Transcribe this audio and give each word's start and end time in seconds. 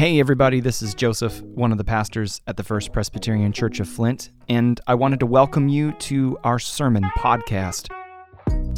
Hey, 0.00 0.18
everybody, 0.18 0.60
this 0.60 0.80
is 0.80 0.94
Joseph, 0.94 1.42
one 1.42 1.72
of 1.72 1.76
the 1.76 1.84
pastors 1.84 2.40
at 2.46 2.56
the 2.56 2.62
First 2.62 2.90
Presbyterian 2.90 3.52
Church 3.52 3.80
of 3.80 3.86
Flint, 3.86 4.30
and 4.48 4.80
I 4.86 4.94
wanted 4.94 5.20
to 5.20 5.26
welcome 5.26 5.68
you 5.68 5.92
to 5.92 6.38
our 6.42 6.58
sermon 6.58 7.02
podcast. 7.18 7.90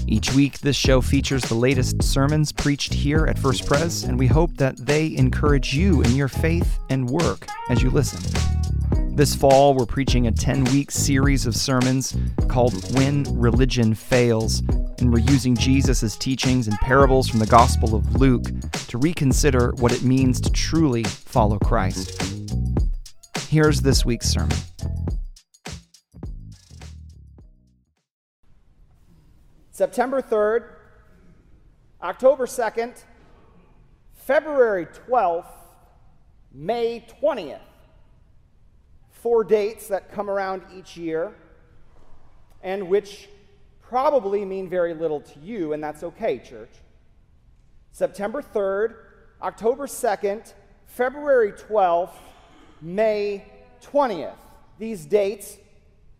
Each 0.09 0.35
week, 0.35 0.59
this 0.59 0.75
show 0.75 1.01
features 1.01 1.45
the 1.45 1.55
latest 1.55 2.03
sermons 2.03 2.51
preached 2.51 2.93
here 2.93 3.29
at 3.29 3.39
First 3.39 3.67
Pres, 3.67 4.03
and 4.03 4.19
we 4.19 4.27
hope 4.27 4.57
that 4.57 4.77
they 4.79 5.15
encourage 5.15 5.73
you 5.73 6.03
in 6.03 6.17
your 6.17 6.27
faith 6.27 6.81
and 6.91 7.09
work 7.09 7.47
as 7.71 7.85
you 7.85 7.91
listen. 7.91 8.21
This 9.15 9.33
fall, 9.33 9.75
we're 9.75 9.87
preaching 9.87 10.27
a 10.27 10.33
10 10.33 10.65
week 10.73 10.91
series 10.91 11.47
of 11.47 11.55
sermons 11.55 12.17
called 12.49 12.97
When 12.97 13.23
Religion 13.39 13.95
Fails, 13.95 14.61
and 15.03 15.13
we're 15.13 15.19
using 15.19 15.57
Jesus' 15.57 16.17
teachings 16.17 16.69
and 16.69 16.79
parables 16.79 17.29
from 17.29 17.41
the 17.41 17.47
Gospel 17.47 17.95
of 17.95 18.15
Luke 18.15 18.45
to 18.89 18.99
reconsider 18.99 19.73
what 19.77 19.93
it 19.93 20.03
means 20.03 20.41
to 20.41 20.51
truly 20.51 21.03
follow 21.05 21.59
Christ. 21.59 22.23
Here's 23.49 23.81
this 23.83 24.05
week's 24.05 24.29
sermon. 24.29 24.57
September 29.73 30.23
3rd, 30.23 30.69
October 32.01 32.47
2nd, 32.47 33.03
February 34.15 34.87
12th, 35.09 35.47
May 36.53 37.05
20th 37.23 37.61
four 39.11 39.45
dates 39.45 39.87
that 39.87 40.13
come 40.13 40.29
around 40.29 40.63
each 40.77 40.97
year 40.97 41.33
and 42.63 42.89
which 42.89 43.29
probably 43.93 44.43
mean 44.43 44.71
very 44.71 44.95
little 44.95 45.21
to 45.21 45.39
you, 45.41 45.75
and 45.75 45.85
that's 45.85 46.03
okay, 46.03 46.39
church. 46.39 46.71
September 47.91 48.41
3rd, 48.41 48.95
October 49.43 49.87
2nd, 49.87 50.55
February 50.87 51.53
12th, 51.53 52.15
May 52.81 53.45
20th. 53.83 54.39
These 54.79 55.05
dates 55.05 55.59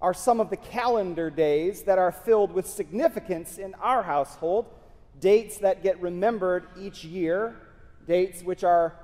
are 0.03 0.13
some 0.13 0.39
of 0.39 0.51
the 0.51 0.57
calendar 0.59 1.31
days 1.31 1.85
that 1.85 1.97
are 1.97 2.13
filled 2.13 2.53
with 2.53 2.67
significance 2.67 3.57
in 3.57 3.73
our 3.77 4.03
household, 4.03 4.67
dates 5.19 5.57
that 5.57 5.83
get 5.83 5.99
remembered 6.03 6.67
each 6.79 7.05
year, 7.05 7.57
dates 8.07 8.43
which 8.43 8.65
are 8.65 8.95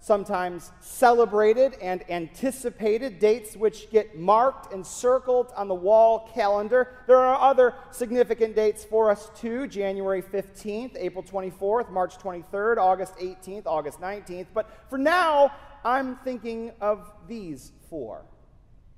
sometimes 0.00 0.70
celebrated 0.80 1.74
and 1.82 2.08
anticipated, 2.10 3.18
dates 3.18 3.56
which 3.56 3.90
get 3.90 4.18
marked 4.18 4.72
and 4.72 4.86
circled 4.86 5.52
on 5.56 5.68
the 5.68 5.74
wall 5.74 6.30
calendar. 6.34 6.88
There 7.06 7.18
are 7.18 7.50
other 7.50 7.74
significant 7.90 8.54
dates 8.54 8.84
for 8.84 9.10
us 9.10 9.30
too 9.38 9.66
January 9.66 10.22
15th, 10.22 10.96
April 10.96 11.22
24th, 11.22 11.90
March 11.90 12.16
23rd, 12.18 12.78
August 12.78 13.16
18th, 13.16 13.66
August 13.66 14.00
19th. 14.00 14.46
But 14.54 14.70
for 14.88 14.98
now, 14.98 15.52
I'm 15.84 16.16
thinking 16.16 16.72
of 16.80 17.10
these 17.26 17.72
four 17.88 18.24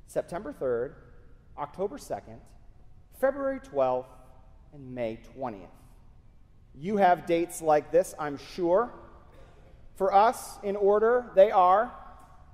September 0.06 0.52
3rd, 0.52 0.94
October 1.58 1.98
2nd, 1.98 2.38
February 3.20 3.60
12th, 3.60 4.06
and 4.72 4.94
May 4.94 5.20
20th. 5.36 5.66
You 6.74 6.96
have 6.96 7.26
dates 7.26 7.60
like 7.60 7.90
this, 7.90 8.14
I'm 8.18 8.38
sure. 8.54 8.92
For 10.00 10.14
us, 10.14 10.58
in 10.62 10.76
order, 10.76 11.30
they 11.34 11.50
are 11.50 11.92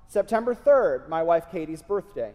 September 0.09 0.53
3rd, 0.53 1.07
my 1.07 1.23
wife 1.23 1.45
Katie's 1.49 1.81
birthday. 1.81 2.33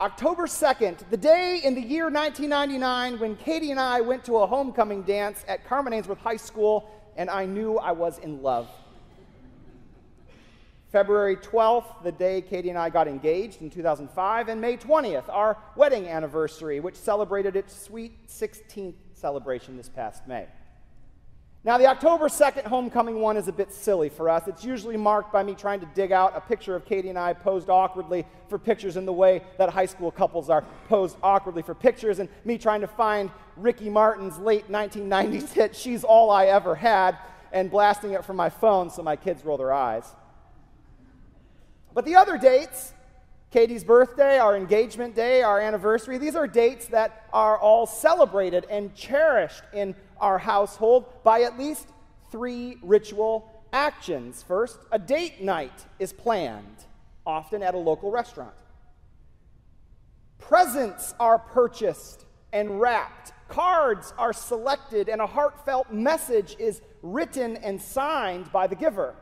October 0.00 0.46
2nd, 0.46 1.10
the 1.10 1.16
day 1.18 1.60
in 1.62 1.74
the 1.74 1.82
year 1.82 2.04
1999 2.04 3.18
when 3.18 3.36
Katie 3.36 3.70
and 3.70 3.78
I 3.78 4.00
went 4.00 4.24
to 4.24 4.38
a 4.38 4.46
homecoming 4.46 5.02
dance 5.02 5.44
at 5.46 5.68
Carman 5.68 5.92
Ainsworth 5.92 6.20
High 6.20 6.38
School, 6.38 6.90
and 7.18 7.28
I 7.28 7.44
knew 7.44 7.76
I 7.76 7.92
was 7.92 8.16
in 8.20 8.40
love. 8.40 8.70
February 10.90 11.36
12th, 11.36 12.02
the 12.02 12.12
day 12.12 12.40
Katie 12.40 12.70
and 12.70 12.78
I 12.78 12.88
got 12.88 13.08
engaged 13.08 13.60
in 13.60 13.68
2005, 13.68 14.48
and 14.48 14.58
May 14.58 14.78
20th, 14.78 15.28
our 15.28 15.58
wedding 15.76 16.08
anniversary, 16.08 16.80
which 16.80 16.96
celebrated 16.96 17.56
its 17.56 17.78
sweet 17.78 18.26
16th 18.26 18.94
celebration 19.12 19.76
this 19.76 19.90
past 19.90 20.26
May. 20.26 20.46
Now, 21.64 21.76
the 21.76 21.86
October 21.86 22.28
2nd 22.28 22.66
homecoming 22.66 23.20
one 23.20 23.36
is 23.36 23.48
a 23.48 23.52
bit 23.52 23.72
silly 23.72 24.08
for 24.08 24.28
us. 24.28 24.46
It's 24.46 24.64
usually 24.64 24.96
marked 24.96 25.32
by 25.32 25.42
me 25.42 25.56
trying 25.56 25.80
to 25.80 25.86
dig 25.86 26.12
out 26.12 26.36
a 26.36 26.40
picture 26.40 26.76
of 26.76 26.84
Katie 26.84 27.08
and 27.08 27.18
I 27.18 27.32
posed 27.32 27.68
awkwardly 27.68 28.24
for 28.48 28.58
pictures 28.58 28.96
in 28.96 29.04
the 29.04 29.12
way 29.12 29.42
that 29.58 29.68
high 29.68 29.86
school 29.86 30.12
couples 30.12 30.50
are 30.50 30.62
posed 30.88 31.16
awkwardly 31.20 31.62
for 31.62 31.74
pictures, 31.74 32.20
and 32.20 32.28
me 32.44 32.58
trying 32.58 32.80
to 32.82 32.86
find 32.86 33.30
Ricky 33.56 33.90
Martin's 33.90 34.38
late 34.38 34.70
1990s 34.70 35.52
hit, 35.52 35.74
She's 35.74 36.04
All 36.04 36.30
I 36.30 36.46
Ever 36.46 36.76
Had, 36.76 37.18
and 37.52 37.70
blasting 37.70 38.12
it 38.12 38.24
from 38.24 38.36
my 38.36 38.50
phone 38.50 38.88
so 38.88 39.02
my 39.02 39.16
kids 39.16 39.44
roll 39.44 39.56
their 39.56 39.72
eyes. 39.72 40.04
But 41.92 42.04
the 42.04 42.14
other 42.14 42.38
dates, 42.38 42.92
Katie's 43.50 43.82
birthday, 43.82 44.38
our 44.38 44.56
engagement 44.56 45.16
day, 45.16 45.42
our 45.42 45.58
anniversary, 45.58 46.18
these 46.18 46.36
are 46.36 46.46
dates 46.46 46.86
that 46.88 47.24
are 47.32 47.58
all 47.58 47.86
celebrated 47.86 48.64
and 48.70 48.94
cherished 48.94 49.64
in 49.72 49.96
our 50.20 50.38
household 50.38 51.06
by 51.24 51.42
at 51.42 51.58
least 51.58 51.88
three 52.30 52.78
ritual 52.82 53.50
actions. 53.72 54.42
First, 54.42 54.78
a 54.92 54.98
date 54.98 55.42
night 55.42 55.86
is 55.98 56.12
planned, 56.12 56.86
often 57.26 57.62
at 57.62 57.74
a 57.74 57.78
local 57.78 58.10
restaurant. 58.10 58.54
Presents 60.38 61.14
are 61.20 61.38
purchased 61.38 62.24
and 62.52 62.80
wrapped. 62.80 63.32
Cards 63.48 64.14
are 64.18 64.32
selected, 64.32 65.08
and 65.08 65.20
a 65.20 65.26
heartfelt 65.26 65.92
message 65.92 66.56
is 66.58 66.80
written 67.02 67.56
and 67.56 67.80
signed 67.80 68.50
by 68.52 68.66
the 68.66 68.76
giver. 68.76 69.14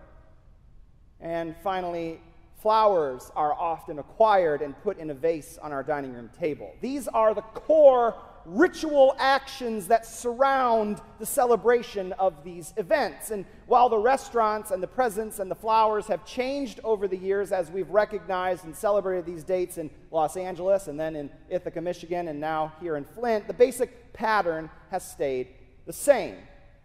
And 1.21 1.57
finally, 1.63 2.21
flowers 2.61 3.31
are 3.35 3.55
often 3.55 3.99
acquired 3.99 4.63
and 4.63 4.81
put 4.83 4.99
in 4.99 5.11
a 5.11 5.15
vase 5.15 5.59
on 5.63 5.73
our 5.73 5.83
dining 5.83 6.13
room 6.13 6.31
table. 6.39 6.75
These 6.81 7.09
are 7.09 7.35
the 7.35 7.43
core 7.43 8.15
ritual 8.47 9.17
actions 9.19 9.89
that 9.89 10.07
surround 10.07 11.01
the 11.19 11.27
celebration 11.27 12.13
of 12.13 12.45
these 12.45 12.73
events. 12.77 13.31
And 13.31 13.45
while 13.67 13.89
the 13.89 13.99
restaurants 13.99 14.71
and 14.71 14.83
the 14.83 14.87
presents 14.87 15.41
and 15.41 15.51
the 15.51 15.55
flowers 15.55 16.07
have 16.07 16.25
changed 16.25 16.81
over 16.85 17.09
the 17.09 17.17
years 17.17 17.51
as 17.51 17.71
we've 17.71 17.91
recognized 17.91 18.65
and 18.65 18.75
celebrated 18.75 19.27
these 19.27 19.43
dates 19.43 19.79
in 19.79 19.91
Los 20.11 20.37
Angeles 20.37 20.87
and 20.87 20.99
then 20.99 21.17
in 21.17 21.31
Ithaca, 21.49 21.81
Michigan, 21.81 22.29
and 22.29 22.41
now 22.41 22.73
here 22.81 22.97
in 22.97 23.05
Flint, 23.05 23.47
the 23.49 23.55
basic 23.55 24.13
pattern 24.13 24.71
has 24.91 25.09
stayed 25.09 25.49
the 25.87 25.93
same. 25.93 26.37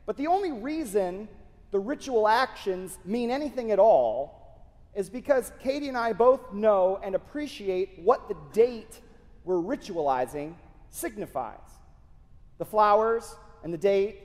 But 0.05 0.17
the 0.17 0.27
only 0.27 0.51
reason 0.51 1.29
the 1.69 1.79
ritual 1.79 2.27
actions 2.27 2.97
mean 3.05 3.29
anything 3.29 3.71
at 3.71 3.79
all 3.79 4.41
is 4.95 5.09
because 5.09 5.51
Katie 5.61 5.87
and 5.87 5.97
I 5.97 6.11
both 6.13 6.51
know 6.51 6.99
and 7.03 7.15
appreciate 7.15 7.99
what 8.03 8.27
the 8.27 8.35
date 8.51 8.99
we're 9.45 9.55
ritualizing 9.55 10.55
signifies. 10.91 11.57
The 12.59 12.65
flowers 12.65 13.35
and 13.63 13.73
the 13.73 13.77
date 13.77 14.19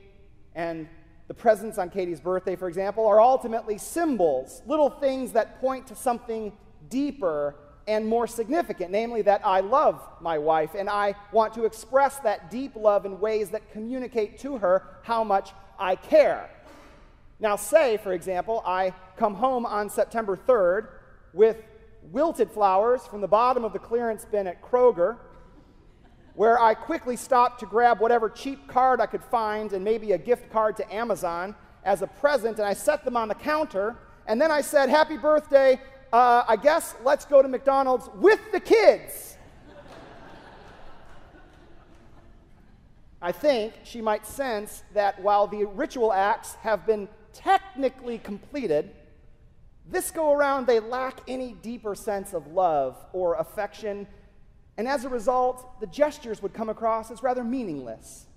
and 0.53 0.87
the 1.27 1.33
presents 1.33 1.77
on 1.77 1.89
Katie's 1.89 2.21
birthday, 2.21 2.55
for 2.55 2.67
example, 2.67 3.05
are 3.05 3.19
ultimately 3.19 3.77
symbols, 3.77 4.61
little 4.65 4.89
things 4.89 5.31
that 5.33 5.59
point 5.59 5.87
to 5.87 5.95
something 5.95 6.53
deeper 6.89 7.55
and 7.87 8.05
more 8.05 8.27
significant, 8.27 8.91
namely 8.91 9.21
that 9.23 9.41
I 9.45 9.61
love 9.61 10.01
my 10.21 10.37
wife 10.37 10.75
and 10.77 10.89
I 10.89 11.15
want 11.31 11.53
to 11.55 11.65
express 11.65 12.19
that 12.19 12.51
deep 12.51 12.75
love 12.75 13.05
in 13.05 13.19
ways 13.19 13.49
that 13.49 13.71
communicate 13.71 14.39
to 14.39 14.57
her 14.57 14.83
how 15.03 15.23
much 15.23 15.51
I 15.79 15.95
care. 15.95 16.49
Now, 17.39 17.55
say, 17.55 17.97
for 17.97 18.13
example, 18.13 18.63
I 18.65 18.93
come 19.15 19.35
home 19.35 19.65
on 19.65 19.89
September 19.89 20.37
3rd 20.37 20.87
with 21.33 21.57
wilted 22.11 22.51
flowers 22.51 23.05
from 23.05 23.21
the 23.21 23.27
bottom 23.27 23.63
of 23.63 23.73
the 23.73 23.79
clearance 23.79 24.25
bin 24.25 24.47
at 24.47 24.61
Kroger 24.61 25.17
where 26.37 26.61
I 26.61 26.75
quickly 26.75 27.15
stopped 27.15 27.61
to 27.61 27.65
grab 27.65 27.99
whatever 27.99 28.29
cheap 28.29 28.67
card 28.67 29.01
I 29.01 29.07
could 29.07 29.23
find 29.23 29.73
and 29.73 29.83
maybe 29.83 30.11
a 30.11 30.19
gift 30.19 30.51
card 30.51 30.77
to 30.77 30.93
Amazon 30.93 31.55
as 31.83 32.03
a 32.03 32.07
present, 32.07 32.59
and 32.59 32.67
I 32.67 32.73
set 32.73 33.03
them 33.03 33.17
on 33.17 33.27
the 33.27 33.33
counter. 33.33 33.95
And 34.27 34.39
then 34.39 34.51
I 34.51 34.61
said, 34.61 34.87
Happy 34.87 35.17
birthday. 35.17 35.81
Uh, 36.13 36.43
I 36.47 36.55
guess 36.55 36.93
let's 37.03 37.25
go 37.25 37.41
to 37.41 37.47
McDonald's 37.47 38.07
with 38.13 38.39
the 38.51 38.59
kids. 38.59 39.35
I 43.19 43.31
think 43.31 43.73
she 43.83 43.99
might 43.99 44.27
sense 44.27 44.83
that 44.93 45.19
while 45.19 45.47
the 45.47 45.65
ritual 45.65 46.13
acts 46.13 46.53
have 46.61 46.85
been 46.85 47.09
technically 47.33 48.19
completed, 48.19 48.91
this 49.89 50.11
go 50.11 50.33
around 50.33 50.67
they 50.67 50.79
lack 50.79 51.21
any 51.27 51.53
deeper 51.53 51.95
sense 51.95 52.35
of 52.35 52.45
love 52.45 52.95
or 53.11 53.33
affection 53.35 54.05
and 54.77 54.87
as 54.87 55.05
a 55.05 55.09
result, 55.09 55.79
the 55.79 55.87
gestures 55.87 56.41
would 56.41 56.53
come 56.53 56.69
across 56.69 57.09
as 57.09 57.23
rather 57.23 57.43
meaningless. 57.43 58.27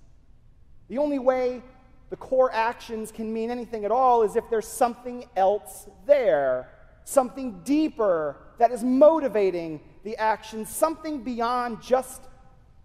The 0.89 0.99
only 0.99 1.19
way 1.19 1.63
the 2.09 2.17
core 2.17 2.53
actions 2.53 3.13
can 3.13 3.33
mean 3.33 3.51
anything 3.51 3.85
at 3.85 3.91
all 3.91 4.23
is 4.23 4.37
if 4.37 4.45
there's 4.51 4.67
something 4.67 5.27
else 5.37 5.87
there, 6.07 6.69
something 7.05 7.61
deeper 7.63 8.37
that 8.59 8.73
is 8.73 8.83
motivating 8.83 9.81
the 10.03 10.17
action, 10.17 10.65
something 10.67 11.23
beyond 11.23 11.83
just 11.83 12.23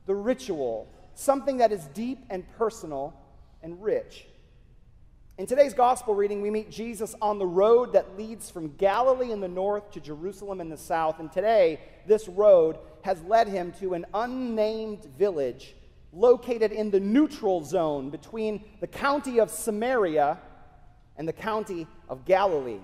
the 0.06 0.14
ritual, 0.14 0.88
something 1.16 1.58
that 1.58 1.72
is 1.72 1.86
deep 1.88 2.20
and 2.30 2.46
personal 2.58 3.14
and 3.64 3.82
rich. 3.82 4.28
In 5.38 5.46
today's 5.46 5.74
gospel 5.74 6.16
reading, 6.16 6.42
we 6.42 6.50
meet 6.50 6.72
Jesus 6.72 7.14
on 7.22 7.40
the 7.40 7.46
road 7.46 7.92
that 7.94 8.18
leads 8.18 8.50
from 8.50 8.76
Galilee 8.78 9.32
in 9.32 9.42
the 9.42 9.50
north 9.50 9.92
to 9.92 10.00
Jerusalem 10.00 10.62
in 10.62 10.70
the 10.70 10.78
south. 10.78 11.20
And 11.20 11.30
today, 11.30 11.82
this 12.08 12.30
road 12.30 12.78
has 13.06 13.22
led 13.26 13.48
him 13.48 13.72
to 13.72 13.94
an 13.94 14.04
unnamed 14.16 15.06
village 15.16 15.76
located 16.12 16.72
in 16.72 16.90
the 16.90 17.00
neutral 17.00 17.64
zone 17.64 18.10
between 18.10 18.64
the 18.80 18.88
county 18.88 19.40
of 19.40 19.52
Samaria 19.52 20.40
and 21.16 21.28
the 21.28 21.34
county 21.34 21.86
of 22.10 22.26
Galilee. 22.26 22.80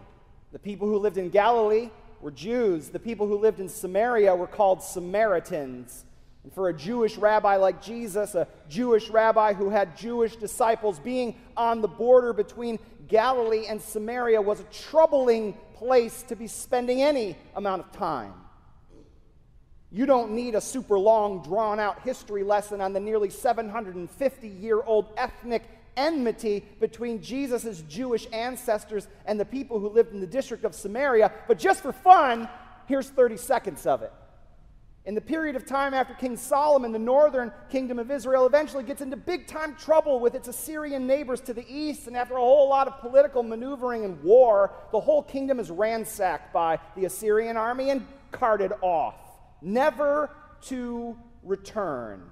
The 0.52 0.60
people 0.60 0.88
who 0.88 1.00
lived 1.00 1.18
in 1.18 1.32
Galilee 1.32 1.90
were 2.22 2.30
Jews, 2.30 2.90
the 2.90 3.00
people 3.00 3.26
who 3.26 3.40
lived 3.40 3.60
in 3.60 3.68
Samaria 3.68 4.36
were 4.36 4.46
called 4.46 4.84
Samaritans. 4.84 6.06
And 6.44 6.54
for 6.54 6.70
a 6.70 6.74
Jewish 6.74 7.18
rabbi 7.18 7.56
like 7.56 7.82
Jesus, 7.82 8.36
a 8.36 8.48
Jewish 8.70 9.10
rabbi 9.10 9.54
who 9.54 9.72
had 9.72 9.98
Jewish 9.98 10.36
disciples, 10.36 11.00
being 11.00 11.36
on 11.58 11.82
the 11.82 11.88
border 11.88 12.32
between 12.32 12.78
Galilee 13.08 13.66
and 13.68 13.82
Samaria 13.82 14.40
was 14.40 14.60
a 14.60 14.66
troubling 14.66 15.58
place 15.74 16.22
to 16.24 16.36
be 16.36 16.46
spending 16.46 17.02
any 17.02 17.36
amount 17.56 17.86
of 17.86 17.92
time. 17.92 18.34
You 19.92 20.06
don't 20.06 20.32
need 20.32 20.56
a 20.56 20.62
super 20.62 20.98
long, 20.98 21.44
drawn 21.44 21.80
out 21.80 22.02
history 22.02 22.44
lesson 22.44 22.80
on 22.80 22.94
the 22.94 23.00
nearly 23.00 23.30
750 23.30 24.48
year 24.48 24.82
old 24.82 25.12
ethnic 25.18 25.64
enmity 25.98 26.66
between 26.80 27.22
Jesus' 27.22 27.84
Jewish 27.90 28.28
ancestors 28.32 29.08
and 29.26 29.40
the 29.40 29.46
people 29.46 29.80
who 29.80 29.90
lived 29.90 30.14
in 30.14 30.22
the 30.22 30.28
district 30.28 30.64
of 30.64 30.74
Samaria. 30.74 31.32
But 31.48 31.60
just 31.60 31.82
for 31.82 31.92
fun, 31.92 32.48
here's 32.88 33.10
30 33.10 33.38
seconds 33.38 33.86
of 33.86 34.02
it. 34.02 34.14
In 35.04 35.16
the 35.16 35.22
period 35.22 35.56
of 35.56 35.66
time 35.66 35.96
after 35.96 36.14
King 36.14 36.38
Solomon, 36.38 36.92
the 36.92 37.00
northern 37.00 37.52
kingdom 37.72 37.98
of 37.98 38.12
Israel 38.12 38.46
eventually 38.46 38.84
gets 38.84 39.02
into 39.02 39.18
big 39.18 39.48
time 39.48 39.76
trouble 39.76 40.20
with 40.20 40.36
its 40.36 40.48
Assyrian 40.48 41.08
neighbors 41.08 41.42
to 41.42 41.54
the 41.54 41.66
east. 41.68 42.06
And 42.06 42.16
after 42.16 42.36
a 42.36 42.40
whole 42.40 42.70
lot 42.70 42.88
of 42.88 43.00
political 43.00 43.42
maneuvering 43.42 44.06
and 44.06 44.22
war, 44.24 44.72
the 44.92 45.00
whole 45.00 45.24
kingdom 45.24 45.60
is 45.60 45.72
ransacked 45.72 46.54
by 46.54 46.80
the 46.96 47.06
Assyrian 47.06 47.58
army 47.58 47.90
and 47.90 48.06
carted 48.32 48.74
off, 48.82 49.16
never 49.62 50.30
to 50.64 51.18
return. 51.44 52.24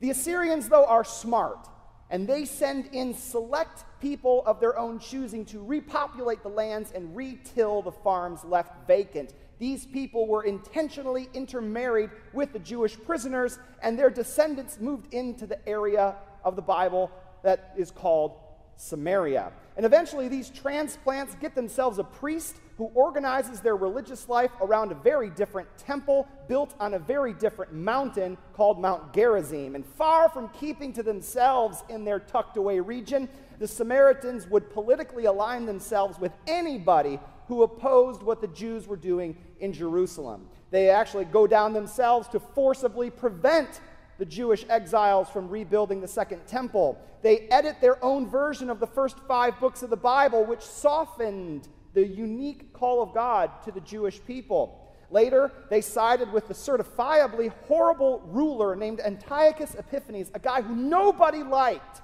The 0.00 0.10
Assyrians, 0.10 0.68
though, 0.68 0.84
are 0.84 1.04
smart, 1.04 1.68
and 2.10 2.28
they 2.28 2.44
send 2.44 2.86
in 2.92 3.14
select 3.14 3.84
people 4.00 4.42
of 4.46 4.60
their 4.60 4.78
own 4.78 4.98
choosing 4.98 5.44
to 5.46 5.62
repopulate 5.62 6.42
the 6.42 6.48
lands 6.48 6.92
and 6.92 7.16
retill 7.16 7.82
the 7.82 7.92
farms 7.92 8.44
left 8.44 8.86
vacant 8.86 9.32
these 9.58 9.86
people 9.86 10.26
were 10.26 10.44
intentionally 10.44 11.28
intermarried 11.32 12.10
with 12.32 12.52
the 12.52 12.58
Jewish 12.58 12.98
prisoners, 12.98 13.58
and 13.82 13.98
their 13.98 14.10
descendants 14.10 14.78
moved 14.80 15.12
into 15.14 15.46
the 15.46 15.66
area 15.66 16.16
of 16.44 16.56
the 16.56 16.62
Bible 16.62 17.10
that 17.42 17.74
is 17.76 17.90
called 17.90 18.38
Samaria. 18.76 19.52
And 19.76 19.84
eventually, 19.84 20.28
these 20.28 20.48
transplants 20.48 21.34
get 21.34 21.54
themselves 21.54 21.98
a 21.98 22.04
priest 22.04 22.56
who 22.78 22.86
organizes 22.94 23.60
their 23.60 23.76
religious 23.76 24.28
life 24.28 24.50
around 24.60 24.90
a 24.90 24.94
very 24.94 25.30
different 25.30 25.68
temple 25.76 26.26
built 26.48 26.74
on 26.80 26.94
a 26.94 26.98
very 26.98 27.34
different 27.34 27.72
mountain 27.72 28.38
called 28.54 28.80
Mount 28.80 29.12
Gerizim. 29.12 29.74
And 29.74 29.84
far 29.84 30.28
from 30.28 30.48
keeping 30.50 30.92
to 30.94 31.02
themselves 31.02 31.84
in 31.88 32.04
their 32.04 32.18
tucked 32.18 32.56
away 32.56 32.80
region, 32.80 33.28
the 33.58 33.68
Samaritans 33.68 34.46
would 34.48 34.70
politically 34.70 35.26
align 35.26 35.66
themselves 35.66 36.18
with 36.18 36.32
anybody 36.46 37.18
who 37.48 37.62
opposed 37.62 38.22
what 38.22 38.40
the 38.40 38.48
Jews 38.48 38.86
were 38.86 38.96
doing 38.96 39.36
in 39.60 39.72
Jerusalem. 39.72 40.48
They 40.70 40.90
actually 40.90 41.26
go 41.26 41.46
down 41.46 41.72
themselves 41.72 42.28
to 42.28 42.40
forcibly 42.40 43.10
prevent 43.10 43.80
the 44.18 44.24
Jewish 44.24 44.64
exiles 44.68 45.28
from 45.28 45.48
rebuilding 45.48 46.00
the 46.00 46.08
Second 46.08 46.46
Temple. 46.46 46.98
They 47.22 47.48
edit 47.50 47.80
their 47.80 48.02
own 48.04 48.28
version 48.28 48.70
of 48.70 48.80
the 48.80 48.86
first 48.86 49.18
five 49.28 49.58
books 49.60 49.82
of 49.82 49.90
the 49.90 49.96
Bible, 49.96 50.44
which 50.44 50.62
softened 50.62 51.68
the 51.94 52.06
unique 52.06 52.72
call 52.72 53.02
of 53.02 53.14
God 53.14 53.50
to 53.64 53.72
the 53.72 53.80
Jewish 53.80 54.20
people. 54.26 54.82
Later, 55.10 55.52
they 55.70 55.80
sided 55.80 56.32
with 56.32 56.48
the 56.48 56.54
certifiably 56.54 57.52
horrible 57.66 58.22
ruler 58.26 58.74
named 58.74 59.00
Antiochus 59.00 59.74
Epiphanes, 59.74 60.30
a 60.34 60.38
guy 60.38 60.62
who 60.62 60.74
nobody 60.74 61.42
liked 61.42 62.02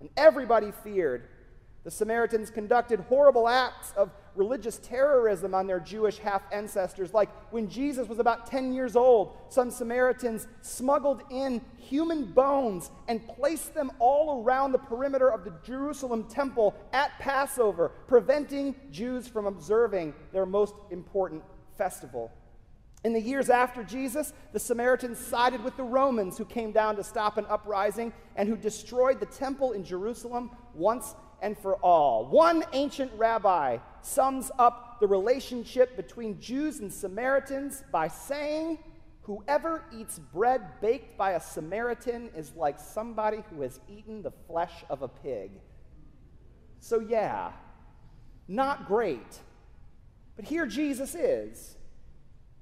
and 0.00 0.08
everybody 0.16 0.72
feared. 0.82 1.28
The 1.82 1.90
Samaritans 1.90 2.50
conducted 2.50 3.00
horrible 3.00 3.48
acts 3.48 3.92
of 3.96 4.10
religious 4.34 4.78
terrorism 4.78 5.54
on 5.54 5.66
their 5.66 5.80
Jewish 5.80 6.18
half 6.18 6.42
ancestors. 6.52 7.14
Like 7.14 7.30
when 7.52 7.68
Jesus 7.70 8.06
was 8.06 8.18
about 8.18 8.46
10 8.46 8.74
years 8.74 8.96
old, 8.96 9.34
some 9.48 9.70
Samaritans 9.70 10.46
smuggled 10.60 11.22
in 11.30 11.62
human 11.78 12.26
bones 12.26 12.90
and 13.08 13.26
placed 13.26 13.72
them 13.74 13.90
all 13.98 14.42
around 14.42 14.72
the 14.72 14.78
perimeter 14.78 15.30
of 15.30 15.44
the 15.44 15.54
Jerusalem 15.64 16.24
temple 16.24 16.74
at 16.92 17.18
Passover, 17.18 17.88
preventing 18.06 18.74
Jews 18.90 19.26
from 19.26 19.46
observing 19.46 20.12
their 20.32 20.46
most 20.46 20.74
important 20.90 21.42
festival. 21.78 22.30
In 23.02 23.14
the 23.14 23.20
years 23.20 23.48
after 23.48 23.82
Jesus, 23.82 24.34
the 24.52 24.60
Samaritans 24.60 25.18
sided 25.18 25.64
with 25.64 25.74
the 25.78 25.82
Romans 25.82 26.36
who 26.36 26.44
came 26.44 26.70
down 26.70 26.96
to 26.96 27.04
stop 27.04 27.38
an 27.38 27.46
uprising 27.48 28.12
and 28.36 28.46
who 28.46 28.56
destroyed 28.56 29.20
the 29.20 29.26
temple 29.26 29.72
in 29.72 29.82
Jerusalem 29.82 30.50
once 30.74 31.14
and 31.42 31.58
for 31.58 31.76
all. 31.76 32.26
One 32.26 32.64
ancient 32.72 33.12
rabbi 33.16 33.78
sums 34.02 34.50
up 34.58 34.98
the 35.00 35.06
relationship 35.06 35.96
between 35.96 36.40
Jews 36.40 36.80
and 36.80 36.92
Samaritans 36.92 37.84
by 37.90 38.08
saying, 38.08 38.78
Whoever 39.22 39.84
eats 39.96 40.18
bread 40.18 40.80
baked 40.80 41.16
by 41.16 41.32
a 41.32 41.40
Samaritan 41.40 42.30
is 42.36 42.52
like 42.56 42.80
somebody 42.80 43.44
who 43.50 43.62
has 43.62 43.78
eaten 43.88 44.22
the 44.22 44.32
flesh 44.48 44.84
of 44.88 45.02
a 45.02 45.08
pig. 45.08 45.52
So, 46.80 47.00
yeah, 47.00 47.52
not 48.48 48.88
great. 48.88 49.38
But 50.36 50.46
here 50.46 50.66
Jesus 50.66 51.14
is, 51.14 51.76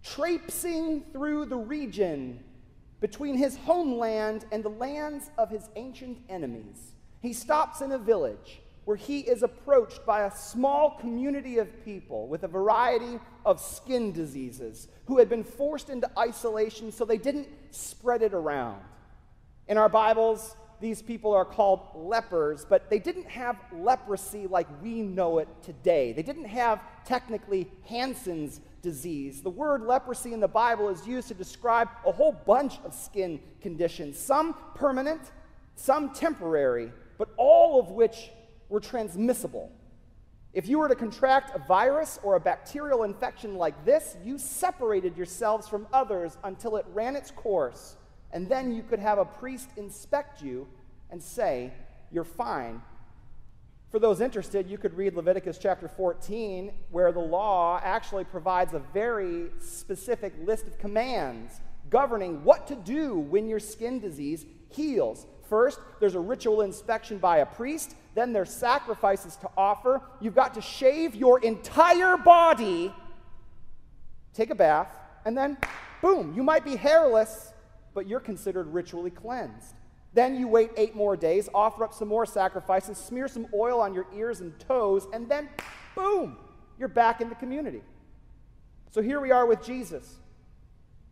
traipsing 0.03 1.05
through 1.13 1.47
the 1.47 1.57
region 1.57 2.43
between 3.01 3.37
his 3.37 3.57
homeland 3.57 4.45
and 4.51 4.65
the 4.65 4.69
lands 4.69 5.31
of 5.39 5.51
his 5.51 5.69
ancient 5.77 6.19
enemies. 6.29 6.93
He 7.21 7.33
stops 7.33 7.81
in 7.81 7.93
a 7.93 7.99
village 7.99 8.61
where 8.89 8.97
he 8.97 9.21
is 9.21 9.43
approached 9.43 10.07
by 10.07 10.23
a 10.23 10.35
small 10.35 10.93
community 10.93 11.59
of 11.59 11.85
people 11.85 12.27
with 12.27 12.43
a 12.43 12.49
variety 12.49 13.21
of 13.45 13.61
skin 13.61 14.13
diseases 14.13 14.89
who 15.05 15.19
had 15.19 15.29
been 15.29 15.45
forced 15.45 15.91
into 15.91 16.11
isolation 16.19 16.91
so 16.91 17.05
they 17.05 17.19
didn't 17.19 17.47
spread 17.71 18.23
it 18.23 18.33
around. 18.33 18.81
In 19.67 19.77
our 19.77 19.91
Bibles, 19.91 20.57
these 20.81 21.03
people 21.03 21.35
are 21.35 21.45
called 21.45 21.83
lepers, 21.97 22.65
but 22.65 22.89
they 22.89 22.99
didn't 22.99 23.27
have 23.27 23.59
leprosy 23.75 24.47
like 24.47 24.67
we 24.83 25.03
know 25.03 25.37
it 25.37 25.49
today. 25.63 26.15
They 26.15 26.23
didn't 26.23 26.47
have 26.47 26.81
technically 27.05 27.71
Hansen's 27.91 28.59
disease. 28.81 29.43
The 29.43 29.51
word 29.51 29.83
leprosy 29.83 30.33
in 30.33 30.41
the 30.41 30.49
Bible 30.49 30.89
is 30.89 31.07
used 31.07 31.29
to 31.29 31.35
describe 31.35 31.91
a 32.07 32.11
whole 32.11 32.33
bunch 32.33 32.79
of 32.87 32.95
skin 32.95 33.39
conditions, 33.61 34.19
some 34.19 34.55
permanent, 34.75 35.21
some 35.75 36.15
temporary, 36.15 36.91
but 37.19 37.29
all 37.37 37.79
of 37.79 37.91
which 37.91 38.31
were 38.69 38.81
transmissible. 38.81 39.73
If 40.53 40.67
you 40.67 40.79
were 40.79 40.89
to 40.89 40.95
contract 40.95 41.55
a 41.55 41.59
virus 41.59 42.19
or 42.23 42.35
a 42.35 42.41
bacterial 42.41 43.05
infection 43.05 43.57
like 43.57 43.85
this, 43.85 44.17
you 44.25 44.39
separated 44.39 45.17
yourselves 45.17 45.69
from 45.69 45.87
others 45.93 46.39
until 46.45 46.77
it 46.77 46.87
ran 46.93 47.17
its 47.17 47.31
course, 47.31 47.97
and 48.33 48.49
then 48.49 48.75
you 48.75 48.83
could 48.83 48.99
have 48.99 49.19
a 49.19 49.25
priest 49.25 49.71
inspect 49.77 50.43
you 50.43 50.67
and 51.11 51.23
say, 51.23 51.73
You're 52.11 52.25
fine. 52.25 52.83
For 53.91 53.99
those 53.99 54.21
interested, 54.21 54.69
you 54.69 54.77
could 54.77 54.95
read 54.95 55.15
Leviticus 55.15 55.57
chapter 55.57 55.89
14, 55.89 56.73
where 56.91 57.11
the 57.11 57.21
law 57.21 57.81
actually 57.83 58.25
provides 58.25 58.75
a 58.75 58.81
very 58.93 59.47
specific 59.61 60.35
list 60.45 60.67
of 60.67 60.79
commands 60.79 61.61
governing 61.89 62.45
what 62.45 62.67
to 62.67 62.75
do 62.75 63.19
when 63.19 63.49
your 63.49 63.59
skin 63.59 63.99
disease 63.99 64.45
heals. 64.71 65.27
First, 65.49 65.81
there's 66.01 66.15
a 66.15 66.21
ritual 66.21 66.61
inspection 66.61 67.19
by 67.19 67.39
a 67.39 67.47
priest. 67.47 67.95
Then 68.15 68.33
there's 68.33 68.51
sacrifices 68.51 69.37
to 69.37 69.49
offer. 69.57 70.03
You've 70.21 70.35
got 70.35 70.55
to 70.55 70.61
shave 70.61 71.15
your 71.15 71.41
entire 71.41 72.17
body, 72.17 72.93
take 74.35 74.51
a 74.51 74.55
bath, 74.55 74.95
and 75.25 75.37
then, 75.37 75.57
boom, 76.03 76.35
you 76.35 76.43
might 76.43 76.65
be 76.65 76.77
hairless, 76.77 77.53
but 77.95 78.07
you're 78.07 78.21
considered 78.21 78.67
ritually 78.73 79.11
cleansed. 79.11 79.75
Then 80.15 80.39
you 80.39 80.49
wait 80.49 80.71
eight 80.77 80.95
more 80.95 81.17
days, 81.17 81.49
offer 81.55 81.85
up 81.85 81.95
some 81.95 82.09
more 82.09 82.27
sacrifices, 82.27 82.99
smear 82.99 83.29
some 83.29 83.47
oil 83.55 83.81
on 83.81 83.95
your 83.95 84.07
ears 84.15 84.41
and 84.41 84.59
toes, 84.59 85.07
and 85.13 85.29
then, 85.29 85.49
boom, 85.95 86.37
you're 86.79 86.89
back 86.89 87.21
in 87.21 87.29
the 87.29 87.35
community. 87.35 87.83
So 88.91 89.03
here 89.03 89.21
we 89.21 89.31
are 89.31 89.47
with 89.47 89.63
Jesus. 89.63 90.17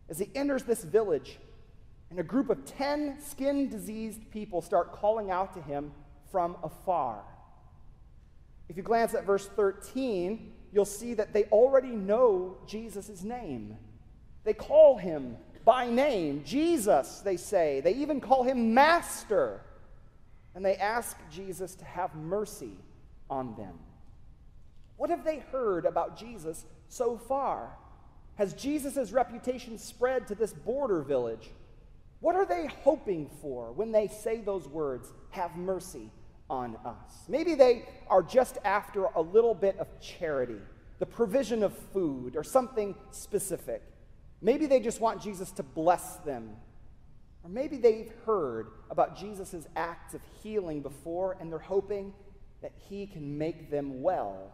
As 0.09 0.19
he 0.19 0.29
enters 0.35 0.63
this 0.63 0.83
village, 0.83 1.39
and 2.09 2.19
a 2.19 2.23
group 2.23 2.49
of 2.49 2.65
10 2.65 3.19
skin 3.21 3.69
diseased 3.69 4.31
people 4.31 4.61
start 4.61 4.93
calling 4.93 5.29
out 5.29 5.53
to 5.53 5.61
him 5.61 5.91
from 6.31 6.55
afar. 6.63 7.23
If 8.69 8.77
you 8.77 8.83
glance 8.83 9.13
at 9.13 9.25
verse 9.25 9.47
13, 9.47 10.53
you'll 10.71 10.85
see 10.85 11.13
that 11.15 11.33
they 11.33 11.45
already 11.45 11.89
know 11.89 12.57
Jesus' 12.65 13.23
name. 13.23 13.77
They 14.43 14.53
call 14.53 14.97
him 14.97 15.37
by 15.65 15.89
name, 15.89 16.43
Jesus, 16.45 17.19
they 17.19 17.35
say. 17.35 17.81
They 17.81 17.93
even 17.95 18.21
call 18.21 18.43
him 18.43 18.73
Master. 18.73 19.61
And 20.55 20.63
they 20.63 20.75
ask 20.77 21.17
Jesus 21.29 21.75
to 21.75 21.85
have 21.85 22.15
mercy 22.15 22.77
on 23.29 23.55
them. 23.55 23.77
What 24.95 25.09
have 25.09 25.23
they 25.23 25.39
heard 25.51 25.85
about 25.85 26.17
Jesus 26.17 26.65
so 26.87 27.17
far? 27.17 27.75
Has 28.35 28.53
Jesus' 28.53 29.11
reputation 29.11 29.77
spread 29.77 30.27
to 30.27 30.35
this 30.35 30.53
border 30.53 31.01
village? 31.01 31.49
What 32.19 32.35
are 32.35 32.45
they 32.45 32.67
hoping 32.83 33.29
for 33.41 33.71
when 33.71 33.91
they 33.91 34.07
say 34.07 34.41
those 34.41 34.67
words, 34.67 35.11
have 35.31 35.55
mercy 35.55 36.11
on 36.49 36.75
us? 36.83 37.25
Maybe 37.27 37.53
they 37.53 37.87
are 38.09 38.23
just 38.23 38.57
after 38.65 39.05
a 39.15 39.21
little 39.21 39.53
bit 39.53 39.77
of 39.77 39.87
charity, 39.99 40.59
the 40.99 41.05
provision 41.05 41.61
of 41.61 41.77
food, 41.77 42.35
or 42.35 42.43
something 42.43 42.95
specific. 43.11 43.83
Maybe 44.41 44.65
they 44.65 44.79
just 44.79 44.99
want 44.99 45.21
Jesus 45.21 45.51
to 45.53 45.63
bless 45.63 46.17
them. 46.17 46.55
Or 47.43 47.49
maybe 47.49 47.77
they've 47.77 48.11
heard 48.25 48.67
about 48.89 49.17
Jesus' 49.17 49.67
acts 49.75 50.13
of 50.13 50.21
healing 50.41 50.81
before 50.81 51.37
and 51.39 51.51
they're 51.51 51.59
hoping 51.59 52.13
that 52.61 52.73
he 52.89 53.05
can 53.05 53.37
make 53.37 53.69
them 53.69 54.01
well. 54.01 54.51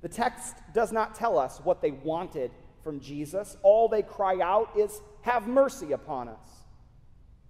The 0.00 0.08
text 0.08 0.54
does 0.72 0.92
not 0.92 1.14
tell 1.14 1.36
us 1.38 1.60
what 1.62 1.82
they 1.82 1.90
wanted 1.90 2.52
from 2.84 3.00
Jesus. 3.00 3.56
All 3.62 3.88
they 3.88 4.02
cry 4.02 4.38
out 4.40 4.70
is, 4.76 5.00
Have 5.22 5.48
mercy 5.48 5.92
upon 5.92 6.28
us. 6.28 6.57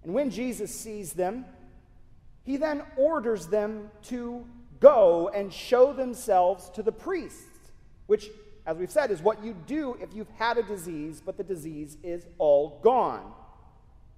And 0.09 0.15
when 0.15 0.31
Jesus 0.31 0.75
sees 0.75 1.13
them, 1.13 1.45
he 2.43 2.57
then 2.57 2.81
orders 2.97 3.47
them 3.47 3.91
to 4.05 4.43
go 4.81 5.29
and 5.35 5.53
show 5.53 5.93
themselves 5.93 6.71
to 6.71 6.83
the 6.83 6.91
priests, 6.91 7.71
which, 8.07 8.31
as 8.65 8.79
we've 8.79 8.91
said, 8.91 9.11
is 9.11 9.21
what 9.21 9.45
you 9.45 9.55
do 9.67 9.99
if 10.01 10.15
you've 10.15 10.31
had 10.39 10.57
a 10.57 10.63
disease, 10.63 11.21
but 11.23 11.37
the 11.37 11.45
disease 11.45 11.99
is 12.03 12.27
all 12.39 12.81
gone. 12.83 13.35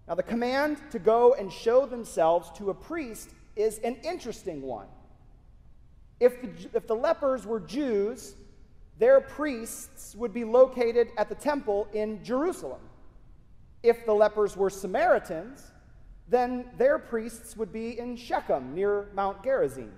Now, 0.06 0.14
the 0.14 0.23
command 0.23 0.80
to 0.92 1.00
go 1.00 1.35
and 1.35 1.52
show 1.52 1.87
themselves 1.87 2.52
to 2.59 2.70
a 2.70 2.75
priest 2.75 3.30
is 3.56 3.78
an 3.78 3.97
interesting 4.04 4.62
one. 4.62 4.87
If 6.20 6.40
the, 6.40 6.50
if 6.73 6.87
the 6.87 6.94
lepers 6.94 7.47
were 7.47 7.59
Jews, 7.59 8.37
their 9.00 9.20
priests 9.20 10.14
would 10.14 10.32
be 10.32 10.44
located 10.44 11.09
at 11.16 11.28
the 11.28 11.35
temple 11.35 11.88
in 11.92 12.23
Jerusalem. 12.23 12.82
If 13.82 14.06
the 14.06 14.14
lepers 14.14 14.56
were 14.56 14.70
Samaritans, 14.70 15.73
then 16.30 16.64
their 16.78 16.99
priests 16.99 17.56
would 17.56 17.72
be 17.72 17.99
in 17.99 18.16
Shechem 18.16 18.72
near 18.72 19.08
Mount 19.14 19.42
Gerizim. 19.42 19.92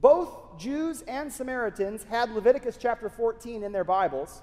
Both 0.00 0.58
Jews 0.58 1.02
and 1.02 1.30
Samaritans 1.30 2.04
had 2.04 2.30
Leviticus 2.30 2.78
chapter 2.78 3.10
14 3.10 3.62
in 3.62 3.70
their 3.70 3.84
Bibles, 3.84 4.42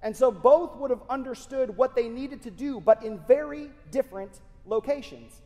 and 0.00 0.16
so 0.16 0.32
both 0.32 0.76
would 0.76 0.90
have 0.90 1.02
understood 1.10 1.76
what 1.76 1.94
they 1.94 2.08
needed 2.08 2.42
to 2.42 2.50
do, 2.50 2.80
but 2.80 3.04
in 3.04 3.18
very 3.28 3.70
different 3.90 4.40
locations. 4.64 5.42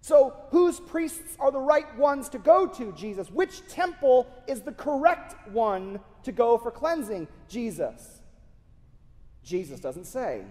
So, 0.00 0.34
whose 0.50 0.78
priests 0.78 1.36
are 1.40 1.50
the 1.50 1.58
right 1.58 1.96
ones 1.96 2.28
to 2.30 2.38
go 2.38 2.66
to, 2.66 2.92
Jesus? 2.92 3.30
Which 3.30 3.66
temple 3.66 4.28
is 4.46 4.60
the 4.60 4.72
correct 4.72 5.34
one 5.50 6.00
to 6.22 6.32
go 6.32 6.56
for 6.58 6.70
cleansing, 6.70 7.26
Jesus? 7.48 8.20
Jesus 9.42 9.80
doesn't 9.80 10.06
say. 10.06 10.44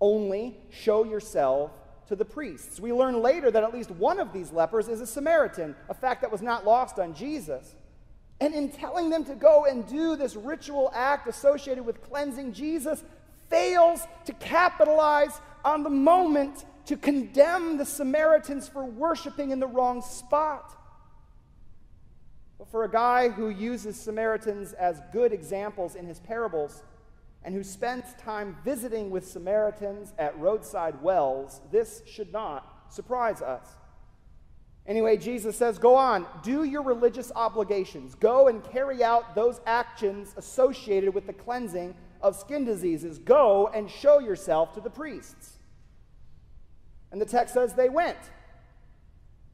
Only 0.00 0.56
show 0.70 1.04
yourself 1.04 1.72
to 2.08 2.16
the 2.16 2.24
priests. 2.24 2.80
We 2.80 2.92
learn 2.92 3.20
later 3.20 3.50
that 3.50 3.62
at 3.62 3.72
least 3.72 3.90
one 3.90 4.20
of 4.20 4.32
these 4.32 4.52
lepers 4.52 4.88
is 4.88 5.00
a 5.00 5.06
Samaritan, 5.06 5.74
a 5.88 5.94
fact 5.94 6.20
that 6.22 6.32
was 6.32 6.42
not 6.42 6.64
lost 6.64 6.98
on 6.98 7.14
Jesus. 7.14 7.74
And 8.40 8.54
in 8.54 8.70
telling 8.70 9.10
them 9.10 9.24
to 9.24 9.34
go 9.34 9.64
and 9.64 9.86
do 9.86 10.16
this 10.16 10.36
ritual 10.36 10.90
act 10.94 11.28
associated 11.28 11.86
with 11.86 12.02
cleansing, 12.02 12.52
Jesus 12.52 13.02
fails 13.48 14.06
to 14.26 14.32
capitalize 14.34 15.40
on 15.64 15.82
the 15.82 15.90
moment 15.90 16.64
to 16.86 16.96
condemn 16.96 17.78
the 17.78 17.86
Samaritans 17.86 18.68
for 18.68 18.84
worshiping 18.84 19.50
in 19.50 19.60
the 19.60 19.66
wrong 19.66 20.02
spot. 20.02 20.76
But 22.58 22.68
for 22.68 22.84
a 22.84 22.90
guy 22.90 23.30
who 23.30 23.48
uses 23.48 23.98
Samaritans 23.98 24.72
as 24.74 25.00
good 25.12 25.32
examples 25.32 25.94
in 25.94 26.06
his 26.06 26.20
parables, 26.20 26.82
and 27.44 27.54
who 27.54 27.62
spends 27.62 28.14
time 28.14 28.56
visiting 28.64 29.10
with 29.10 29.26
Samaritans 29.26 30.14
at 30.18 30.38
roadside 30.38 31.00
wells, 31.02 31.60
this 31.70 32.02
should 32.06 32.32
not 32.32 32.86
surprise 32.88 33.42
us. 33.42 33.66
Anyway, 34.86 35.16
Jesus 35.16 35.56
says, 35.56 35.78
Go 35.78 35.94
on, 35.94 36.26
do 36.42 36.64
your 36.64 36.82
religious 36.82 37.32
obligations. 37.34 38.14
Go 38.14 38.48
and 38.48 38.62
carry 38.64 39.02
out 39.02 39.34
those 39.34 39.60
actions 39.66 40.34
associated 40.36 41.14
with 41.14 41.26
the 41.26 41.32
cleansing 41.32 41.94
of 42.20 42.36
skin 42.36 42.64
diseases. 42.64 43.18
Go 43.18 43.70
and 43.74 43.90
show 43.90 44.18
yourself 44.18 44.74
to 44.74 44.80
the 44.80 44.90
priests. 44.90 45.58
And 47.12 47.20
the 47.20 47.26
text 47.26 47.54
says 47.54 47.74
they 47.74 47.88
went. 47.88 48.18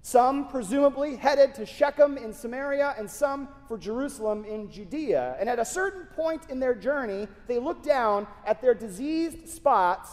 Some 0.03 0.49
presumably 0.49 1.17
headed 1.17 1.55
to 1.57 1.67
Shechem 1.67 2.17
in 2.17 2.33
Samaria, 2.33 2.95
and 2.97 3.11
some 3.11 3.49
for 3.69 3.77
Jerusalem 3.77 4.45
in 4.45 4.71
Judea. 4.71 5.37
And 5.39 5.49
at 5.49 5.59
a 5.59 5.65
certain 5.65 6.07
point 6.17 6.49
in 6.49 6.59
their 6.59 6.75
journey, 6.75 7.29
they 7.47 7.59
look 7.59 7.83
down 7.83 8.27
at 8.47 8.63
their 8.63 8.75
diseased 8.75 9.49
spots 9.49 10.11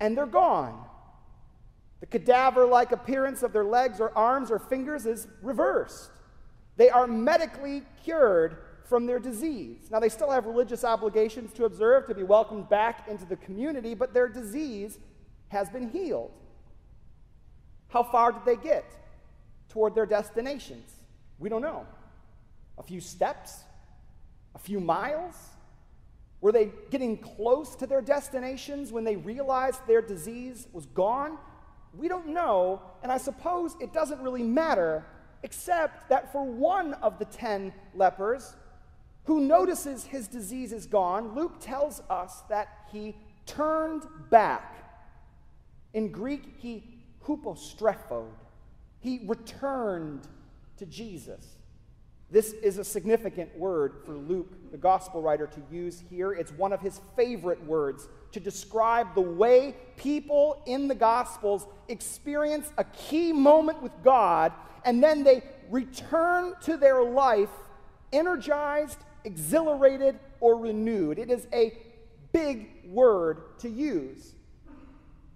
and 0.00 0.16
they're 0.16 0.26
gone. 0.26 0.84
The 2.00 2.06
cadaver 2.06 2.66
like 2.66 2.92
appearance 2.92 3.42
of 3.42 3.54
their 3.54 3.64
legs 3.64 3.98
or 3.98 4.16
arms 4.16 4.50
or 4.50 4.58
fingers 4.58 5.06
is 5.06 5.26
reversed. 5.40 6.10
They 6.76 6.90
are 6.90 7.06
medically 7.06 7.82
cured 8.02 8.58
from 8.84 9.06
their 9.06 9.18
disease. 9.18 9.88
Now, 9.90 10.00
they 10.00 10.10
still 10.10 10.30
have 10.30 10.44
religious 10.44 10.84
obligations 10.84 11.54
to 11.54 11.64
observe 11.64 12.06
to 12.08 12.14
be 12.14 12.22
welcomed 12.22 12.68
back 12.68 13.08
into 13.08 13.24
the 13.24 13.36
community, 13.36 13.94
but 13.94 14.12
their 14.12 14.28
disease 14.28 14.98
has 15.48 15.70
been 15.70 15.88
healed. 15.88 16.32
How 17.88 18.02
far 18.02 18.32
did 18.32 18.44
they 18.44 18.56
get? 18.56 18.84
Toward 19.74 19.96
their 19.96 20.06
destinations? 20.06 20.88
We 21.40 21.48
don't 21.48 21.60
know. 21.60 21.84
A 22.78 22.82
few 22.82 23.00
steps? 23.00 23.64
A 24.54 24.58
few 24.58 24.78
miles? 24.78 25.34
Were 26.40 26.52
they 26.52 26.70
getting 26.90 27.18
close 27.18 27.74
to 27.76 27.86
their 27.86 28.00
destinations 28.00 28.92
when 28.92 29.02
they 29.02 29.16
realized 29.16 29.80
their 29.88 30.00
disease 30.00 30.68
was 30.72 30.86
gone? 30.86 31.38
We 31.92 32.06
don't 32.06 32.28
know, 32.28 32.82
and 33.02 33.10
I 33.10 33.18
suppose 33.18 33.74
it 33.80 33.92
doesn't 33.92 34.20
really 34.20 34.44
matter, 34.44 35.04
except 35.42 36.08
that 36.08 36.30
for 36.30 36.44
one 36.44 36.94
of 36.94 37.18
the 37.18 37.24
ten 37.24 37.72
lepers 37.96 38.54
who 39.24 39.40
notices 39.40 40.04
his 40.04 40.28
disease 40.28 40.72
is 40.72 40.86
gone, 40.86 41.34
Luke 41.34 41.56
tells 41.58 42.00
us 42.08 42.42
that 42.48 42.68
he 42.92 43.16
turned 43.44 44.04
back. 44.30 44.76
In 45.94 46.12
Greek, 46.12 46.44
he 46.58 47.00
hupostrephoed. 47.26 48.43
He 49.04 49.20
returned 49.26 50.26
to 50.78 50.86
Jesus. 50.86 51.58
This 52.30 52.54
is 52.54 52.78
a 52.78 52.84
significant 52.84 53.54
word 53.56 53.96
for 54.06 54.14
Luke, 54.16 54.72
the 54.72 54.78
gospel 54.78 55.20
writer, 55.20 55.46
to 55.46 55.62
use 55.70 56.02
here. 56.08 56.32
It's 56.32 56.50
one 56.52 56.72
of 56.72 56.80
his 56.80 57.02
favorite 57.14 57.62
words 57.66 58.08
to 58.32 58.40
describe 58.40 59.14
the 59.14 59.20
way 59.20 59.76
people 59.98 60.62
in 60.64 60.88
the 60.88 60.94
gospels 60.94 61.66
experience 61.88 62.72
a 62.78 62.84
key 62.84 63.30
moment 63.30 63.82
with 63.82 63.92
God 64.02 64.52
and 64.86 65.02
then 65.02 65.22
they 65.22 65.42
return 65.70 66.54
to 66.62 66.78
their 66.78 67.04
life 67.04 67.50
energized, 68.10 68.98
exhilarated, 69.24 70.18
or 70.40 70.56
renewed. 70.56 71.18
It 71.18 71.30
is 71.30 71.46
a 71.52 71.76
big 72.32 72.70
word 72.86 73.58
to 73.58 73.68
use. 73.68 74.34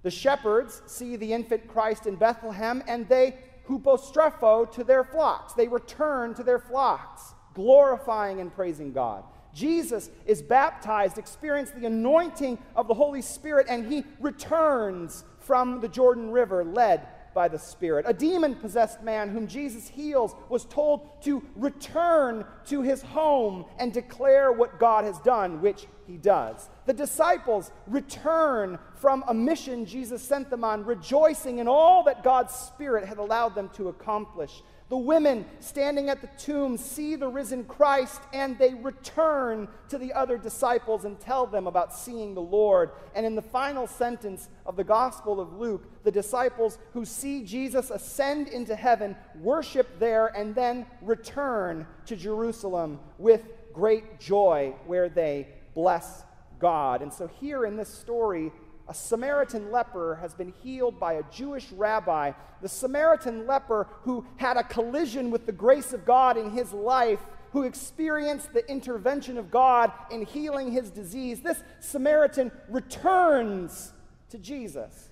The 0.03 0.11
shepherds 0.11 0.81
see 0.87 1.17
the 1.17 1.33
infant 1.33 1.69
Christ 1.69 2.07
in 2.07 2.17
Bethlehem 2.17 2.83
and 2.87 3.09
they 3.09 3.37
hupostrepho 3.69 4.71
to 4.73 4.85
their 4.85 5.05
flocks. 5.05 5.53
They 5.53 5.69
return 5.69 6.35
to 6.35 6.43
their 6.43 6.59
flocks, 6.59 7.35
glorifying 7.55 8.41
and 8.41 8.53
praising 8.53 8.93
God. 8.93 9.25
Jesus 9.55 10.11
is 10.27 10.43
baptized, 10.43 11.19
experienced 11.19 11.75
the 11.75 11.87
anointing 11.87 12.59
of 12.77 12.87
the 12.87 12.95
Holy 12.95 13.23
Spirit, 13.23 13.67
and 13.69 13.91
he 13.91 14.05
returns 14.21 15.25
from 15.39 15.81
the 15.81 15.89
Jordan 15.89 16.31
River, 16.31 16.65
led 16.65 17.07
by 17.39 17.47
the 17.47 17.57
Spirit. 17.57 18.05
A 18.09 18.13
demon 18.13 18.57
possessed 18.57 19.01
man 19.05 19.29
whom 19.29 19.47
Jesus 19.47 19.87
heals 19.87 20.35
was 20.49 20.65
told 20.65 21.23
to 21.23 21.41
return 21.55 22.45
to 22.67 22.83
his 22.83 23.01
home 23.01 23.65
and 23.79 23.93
declare 23.93 24.51
what 24.51 24.81
God 24.81 25.05
has 25.05 25.21
done, 25.21 25.63
which 25.63 25.87
he 26.09 26.17
does. 26.17 26.69
The 26.87 26.93
disciples 26.93 27.71
return 27.87 28.77
from 28.97 29.23
a 29.29 29.35
mission 29.35 29.87
Jesus 29.87 30.21
sent 30.21 30.51
them 30.51 30.65
on, 30.65 30.85
rejoicing 30.85 31.59
in 31.59 31.69
all 31.69 32.03
that 32.03 32.25
God's 32.25 32.55
Spirit 32.55 33.05
had 33.05 33.19
allowed 33.19 33.55
them 33.55 33.71
to 33.75 33.87
accomplish. 33.89 34.65
The 34.89 34.97
women 34.97 35.45
standing 35.61 36.09
at 36.09 36.23
the 36.23 36.31
tomb 36.39 36.79
see 36.79 37.15
the 37.15 37.29
risen 37.29 37.65
Christ 37.65 38.23
and 38.33 38.59
they 38.59 38.73
return 38.73 39.69
to 39.91 39.99
the 39.99 40.15
other 40.15 40.39
disciples 40.39 41.05
and 41.05 41.21
tell 41.21 41.47
them 41.47 41.67
about 41.67 41.95
seeing 41.95 42.35
the 42.35 42.41
Lord. 42.41 42.93
And 43.15 43.27
in 43.27 43.35
the 43.35 43.43
final 43.43 43.87
sentence 43.87 44.49
of 44.65 44.77
the 44.77 44.85
Gospel 44.85 45.41
of 45.41 45.53
Luke, 45.53 46.05
the 46.05 46.11
disciples 46.11 46.79
who 46.95 47.05
see 47.05 47.45
Jesus 47.45 47.91
ascend 47.91 48.49
into 48.49 48.75
heaven 48.75 49.15
worship 49.41 49.99
there 49.99 50.29
and 50.29 50.55
then 50.55 50.87
return 51.03 51.87
to 52.07 52.17
Jerusalem 52.17 52.99
with 53.19 53.43
great 53.75 54.19
joy 54.19 54.75
where 54.87 55.11
they 55.11 55.49
bless 55.75 56.25
God. 56.59 57.03
And 57.03 57.13
so, 57.13 57.27
here 57.27 57.67
in 57.67 57.77
this 57.77 57.89
story 57.89 58.53
a 58.89 58.95
Samaritan 58.95 59.71
leper 59.71 60.17
has 60.17 60.33
been 60.33 60.53
healed 60.63 60.99
by 60.99 61.15
a 61.15 61.23
Jewish 61.31 61.71
rabbi. 61.73 62.33
The 62.63 62.69
Samaritan 62.69 63.47
leper 63.47 63.87
who 64.03 64.27
had 64.37 64.57
a 64.57 64.65
collision 64.65 65.31
with 65.31 65.45
the 65.45 65.53
grace 65.53 65.93
of 65.93 66.07
God 66.07 66.39
in 66.39 66.51
his 66.51 66.73
life, 66.73 67.21
who 67.53 67.65
experienced 67.65 68.55
the 68.55 68.69
intervention 68.71 69.37
of 69.37 69.51
God 69.51 69.93
in 70.11 70.25
healing 70.25 70.73
his 70.73 70.91
disease, 70.91 71.41
this 71.41 71.63
Samaritan 71.81 72.51
returns 72.69 73.93
to 74.31 74.39
Jesus. 74.39 75.11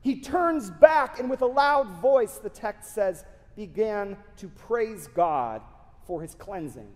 He 0.00 0.20
turns 0.20 0.70
back 0.70 1.18
and 1.18 1.28
with 1.28 1.42
a 1.42 1.46
loud 1.46 1.88
voice, 2.00 2.38
the 2.38 2.50
text 2.50 2.94
says, 2.94 3.24
began 3.56 4.16
to 4.38 4.48
praise 4.48 5.06
God 5.08 5.62
for 6.06 6.20
his 6.20 6.34
cleansing. 6.34 6.92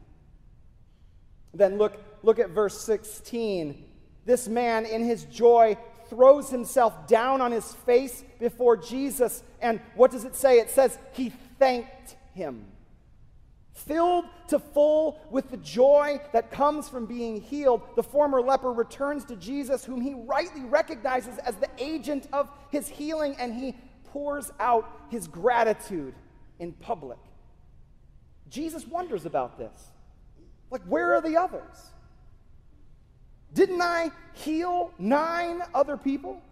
Then 1.54 1.78
look, 1.78 2.02
look 2.22 2.38
at 2.38 2.50
verse 2.50 2.78
16. 2.80 3.84
This 4.28 4.46
man, 4.46 4.84
in 4.84 5.02
his 5.02 5.24
joy, 5.24 5.78
throws 6.10 6.50
himself 6.50 7.06
down 7.06 7.40
on 7.40 7.50
his 7.50 7.72
face 7.86 8.22
before 8.38 8.76
Jesus. 8.76 9.42
And 9.62 9.80
what 9.94 10.10
does 10.10 10.26
it 10.26 10.36
say? 10.36 10.58
It 10.58 10.68
says, 10.68 10.98
he 11.14 11.32
thanked 11.58 12.14
him. 12.34 12.66
Filled 13.72 14.26
to 14.48 14.58
full 14.58 15.18
with 15.30 15.50
the 15.50 15.56
joy 15.56 16.20
that 16.34 16.50
comes 16.50 16.90
from 16.90 17.06
being 17.06 17.40
healed, 17.40 17.80
the 17.96 18.02
former 18.02 18.42
leper 18.42 18.70
returns 18.70 19.24
to 19.24 19.36
Jesus, 19.36 19.82
whom 19.82 20.02
he 20.02 20.12
rightly 20.12 20.60
recognizes 20.60 21.38
as 21.38 21.56
the 21.56 21.70
agent 21.78 22.28
of 22.30 22.50
his 22.70 22.86
healing, 22.86 23.34
and 23.38 23.54
he 23.54 23.74
pours 24.04 24.50
out 24.60 24.90
his 25.08 25.26
gratitude 25.26 26.14
in 26.58 26.72
public. 26.72 27.18
Jesus 28.50 28.86
wonders 28.86 29.24
about 29.24 29.56
this. 29.56 29.86
Like, 30.70 30.82
where 30.82 31.14
are 31.14 31.22
the 31.22 31.38
others? 31.38 31.92
Didn't 33.52 33.80
I 33.80 34.10
heal 34.34 34.92
nine 34.98 35.62
other 35.74 35.96
people? 35.96 36.42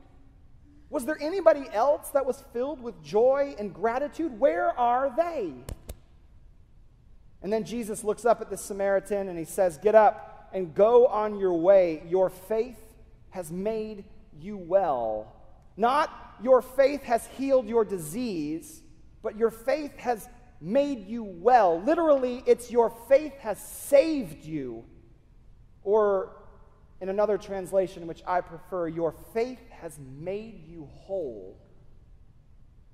Was 0.88 1.04
there 1.04 1.18
anybody 1.20 1.64
else 1.72 2.10
that 2.10 2.24
was 2.24 2.42
filled 2.52 2.80
with 2.80 3.02
joy 3.02 3.54
and 3.58 3.74
gratitude? 3.74 4.38
Where 4.38 4.78
are 4.78 5.12
they? 5.16 5.52
And 7.42 7.52
then 7.52 7.64
Jesus 7.64 8.02
looks 8.02 8.24
up 8.24 8.40
at 8.40 8.50
the 8.50 8.56
Samaritan 8.56 9.28
and 9.28 9.38
he 9.38 9.44
says, 9.44 9.78
Get 9.78 9.94
up 9.94 10.48
and 10.52 10.74
go 10.74 11.06
on 11.06 11.38
your 11.38 11.54
way. 11.54 12.02
Your 12.08 12.30
faith 12.30 12.78
has 13.30 13.50
made 13.50 14.04
you 14.40 14.56
well. 14.56 15.32
Not 15.76 16.10
your 16.42 16.62
faith 16.62 17.02
has 17.02 17.26
healed 17.26 17.68
your 17.68 17.84
disease, 17.84 18.82
but 19.22 19.36
your 19.36 19.50
faith 19.50 19.96
has 19.98 20.28
made 20.60 21.06
you 21.06 21.22
well. 21.22 21.80
Literally, 21.80 22.42
it's 22.46 22.70
your 22.70 22.90
faith 23.08 23.36
has 23.38 23.58
saved 23.60 24.44
you. 24.44 24.84
Or 25.82 26.32
in 27.00 27.08
another 27.08 27.38
translation, 27.38 28.06
which 28.06 28.22
I 28.26 28.40
prefer, 28.40 28.88
your 28.88 29.14
faith 29.34 29.60
has 29.70 29.98
made 30.18 30.64
you 30.66 30.88
whole. 30.92 31.58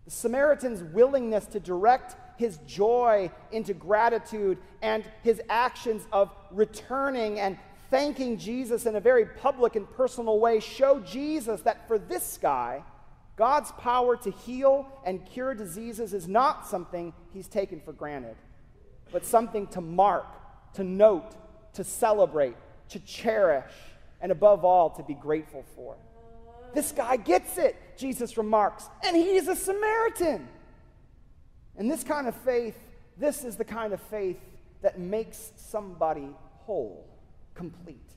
The 0.05 0.11
Samaritan's 0.11 0.83
willingness 0.83 1.47
to 1.47 1.61
direct 1.61 2.17
his 2.39 2.59
joy 2.67 3.31
into 3.53 3.73
gratitude 3.73 4.59
and 4.81 5.05
his 5.23 5.41
actions 5.49 6.07
of 6.13 6.31
returning 6.51 7.39
and 7.39 7.57
thanking 7.91 8.39
Jesus 8.39 8.87
in 8.87 8.97
a 8.97 9.01
very 9.01 9.27
public 9.27 9.77
and 9.77 9.89
personal 9.93 10.41
way 10.41 10.59
show 10.59 10.99
Jesus 11.01 11.61
that 11.61 11.87
for 11.87 11.99
this 11.99 12.39
guy, 12.41 12.83
God's 13.37 13.71
power 13.73 14.17
to 14.17 14.31
heal 14.31 14.89
and 15.05 15.25
cure 15.25 15.55
diseases 15.55 16.13
is 16.15 16.27
not 16.27 16.67
something 16.67 17.13
he's 17.33 17.49
taken 17.49 17.81
for 17.81 17.93
granted, 17.93 18.37
but 19.13 19.25
something 19.25 19.67
to 19.69 19.81
mark, 19.81 20.27
to 20.75 20.85
note, 20.85 21.37
to 21.75 21.85
celebrate, 21.85 22.57
to 22.89 22.99
cherish, 23.01 23.71
and 24.23 24.33
above 24.33 24.65
all, 24.65 24.91
to 24.91 25.03
be 25.03 25.15
grateful 25.15 25.65
for. 25.77 25.97
This 26.75 26.93
guy 26.93 27.17
gets 27.17 27.59
it, 27.59 27.77
Jesus 27.99 28.39
remarks, 28.39 28.89
and 29.05 29.15
he's 29.15 29.49
a 29.49 29.57
Samaritan. 29.57 30.49
And 31.77 31.91
this 31.91 32.03
kind 32.05 32.27
of 32.27 32.35
faith, 32.37 32.77
this 33.19 33.45
is 33.45 33.57
the 33.57 33.65
kind 33.65 33.93
of 33.93 34.01
faith 34.03 34.39
that 34.81 34.99
makes 34.99 35.53
somebody 35.57 36.29
whole, 36.61 37.07
complete. 37.55 38.13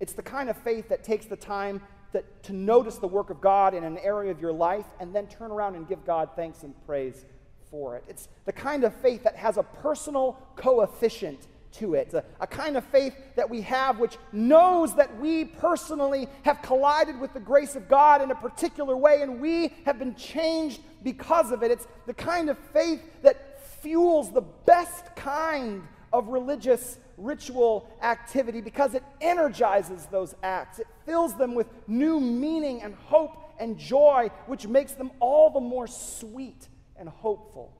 It's 0.00 0.12
the 0.12 0.22
kind 0.22 0.48
of 0.48 0.56
faith 0.56 0.88
that 0.88 1.04
takes 1.04 1.26
the 1.26 1.36
time 1.36 1.82
that, 2.12 2.42
to 2.44 2.52
notice 2.52 2.96
the 2.96 3.08
work 3.08 3.30
of 3.30 3.40
God 3.40 3.74
in 3.74 3.84
an 3.84 3.98
area 3.98 4.30
of 4.30 4.40
your 4.40 4.52
life 4.52 4.86
and 5.00 5.14
then 5.14 5.26
turn 5.26 5.50
around 5.50 5.74
and 5.74 5.86
give 5.86 6.04
God 6.06 6.30
thanks 6.34 6.62
and 6.62 6.74
praise 6.86 7.26
for 7.70 7.96
it. 7.96 8.04
It's 8.08 8.28
the 8.46 8.52
kind 8.52 8.84
of 8.84 8.94
faith 8.94 9.24
that 9.24 9.36
has 9.36 9.58
a 9.58 9.62
personal 9.62 10.38
coefficient 10.56 11.46
to 11.72 11.94
it, 11.94 12.14
a, 12.14 12.24
a, 12.40 12.46
kind 12.46 12.76
of 12.76 12.84
faith 12.84 13.14
that 13.36 13.48
we 13.48 13.60
have 13.62 13.98
which 13.98 14.16
knows 14.32 14.94
that 14.96 15.18
we 15.20 15.44
personally 15.44 16.28
have 16.42 16.62
collided 16.62 17.20
with 17.20 17.32
the 17.34 17.40
grace 17.40 17.76
of 17.76 17.88
God 17.88 18.22
in 18.22 18.30
a 18.30 18.34
particular 18.34 18.96
way 18.96 19.22
and 19.22 19.40
we 19.40 19.72
have 19.84 19.98
been 19.98 20.14
changed 20.14 20.80
because 21.02 21.50
of 21.50 21.62
it. 21.62 21.70
It's 21.70 21.86
the 22.06 22.14
kind 22.14 22.48
of 22.50 22.58
faith 22.72 23.02
that 23.22 23.60
fuels 23.80 24.32
the 24.32 24.40
best 24.40 25.14
kind 25.16 25.82
of 26.12 26.28
religious 26.28 26.98
ritual 27.16 27.88
activity 28.02 28.60
because 28.60 28.94
it 28.94 29.02
energizes 29.20 30.06
those 30.06 30.34
acts. 30.42 30.78
It 30.78 30.86
fills 31.04 31.36
them 31.36 31.54
with 31.54 31.66
new 31.86 32.20
meaning 32.20 32.82
and 32.82 32.94
hope 32.94 33.36
and 33.58 33.78
joy, 33.78 34.30
which 34.46 34.66
makes 34.66 34.92
them 34.92 35.10
all 35.20 35.50
the 35.50 35.60
more 35.60 35.86
sweet 35.86 36.68
and 36.96 37.08
hopeful. 37.08 37.72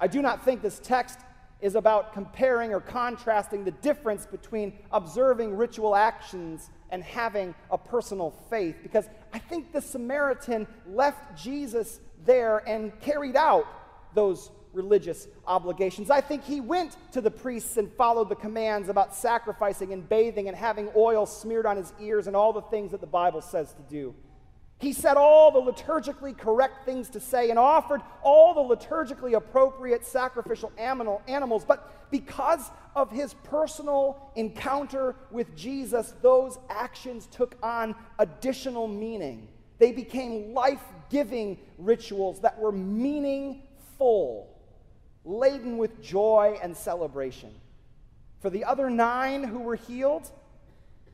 I 0.00 0.06
do 0.06 0.22
not 0.22 0.44
think 0.44 0.62
this 0.62 0.78
text 0.78 1.18
is 1.60 1.74
about 1.74 2.12
comparing 2.12 2.72
or 2.72 2.80
contrasting 2.80 3.64
the 3.64 3.72
difference 3.72 4.26
between 4.26 4.72
observing 4.92 5.56
ritual 5.56 5.96
actions 5.96 6.70
and 6.90 7.02
having 7.02 7.54
a 7.70 7.76
personal 7.76 8.30
faith, 8.48 8.76
because 8.82 9.08
I 9.32 9.38
think 9.38 9.72
the 9.72 9.80
Samaritan 9.80 10.66
left 10.86 11.36
Jesus 11.36 12.00
there 12.24 12.62
and 12.68 12.98
carried 13.00 13.36
out 13.36 13.66
those 14.14 14.50
religious 14.72 15.26
obligations. 15.46 16.10
I 16.10 16.20
think 16.20 16.44
he 16.44 16.60
went 16.60 16.96
to 17.12 17.20
the 17.20 17.30
priests 17.30 17.76
and 17.76 17.92
followed 17.92 18.28
the 18.28 18.36
commands 18.36 18.88
about 18.88 19.14
sacrificing 19.14 19.92
and 19.92 20.08
bathing 20.08 20.46
and 20.48 20.56
having 20.56 20.90
oil 20.94 21.26
smeared 21.26 21.66
on 21.66 21.76
his 21.76 21.92
ears 22.00 22.26
and 22.26 22.36
all 22.36 22.52
the 22.52 22.62
things 22.62 22.92
that 22.92 23.00
the 23.00 23.06
Bible 23.06 23.40
says 23.40 23.72
to 23.72 23.82
do. 23.88 24.14
He 24.78 24.92
said 24.92 25.16
all 25.16 25.50
the 25.50 25.72
liturgically 25.72 26.38
correct 26.38 26.84
things 26.84 27.10
to 27.10 27.20
say 27.20 27.50
and 27.50 27.58
offered 27.58 28.00
all 28.22 28.54
the 28.54 28.76
liturgically 28.76 29.34
appropriate 29.36 30.06
sacrificial 30.06 30.70
animal, 30.78 31.20
animals. 31.26 31.64
But 31.64 32.10
because 32.12 32.70
of 32.94 33.10
his 33.10 33.34
personal 33.34 34.30
encounter 34.36 35.16
with 35.32 35.56
Jesus, 35.56 36.14
those 36.22 36.58
actions 36.70 37.26
took 37.26 37.56
on 37.60 37.96
additional 38.20 38.86
meaning. 38.86 39.48
They 39.78 39.90
became 39.90 40.54
life 40.54 40.82
giving 41.10 41.58
rituals 41.76 42.40
that 42.40 42.58
were 42.58 42.72
meaningful 42.72 44.48
laden 45.24 45.76
with 45.76 46.00
joy 46.00 46.58
and 46.62 46.76
celebration. 46.76 47.52
For 48.40 48.50
the 48.50 48.64
other 48.64 48.88
nine 48.88 49.42
who 49.42 49.58
were 49.58 49.76
healed, 49.76 50.30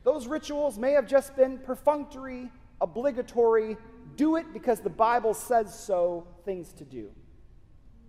those 0.03 0.27
rituals 0.27 0.77
may 0.77 0.91
have 0.91 1.07
just 1.07 1.35
been 1.35 1.57
perfunctory, 1.57 2.51
obligatory, 2.81 3.77
do 4.15 4.35
it 4.35 4.53
because 4.53 4.79
the 4.79 4.89
Bible 4.89 5.33
says 5.33 5.77
so 5.77 6.27
things 6.45 6.71
to 6.73 6.85
do. 6.85 7.09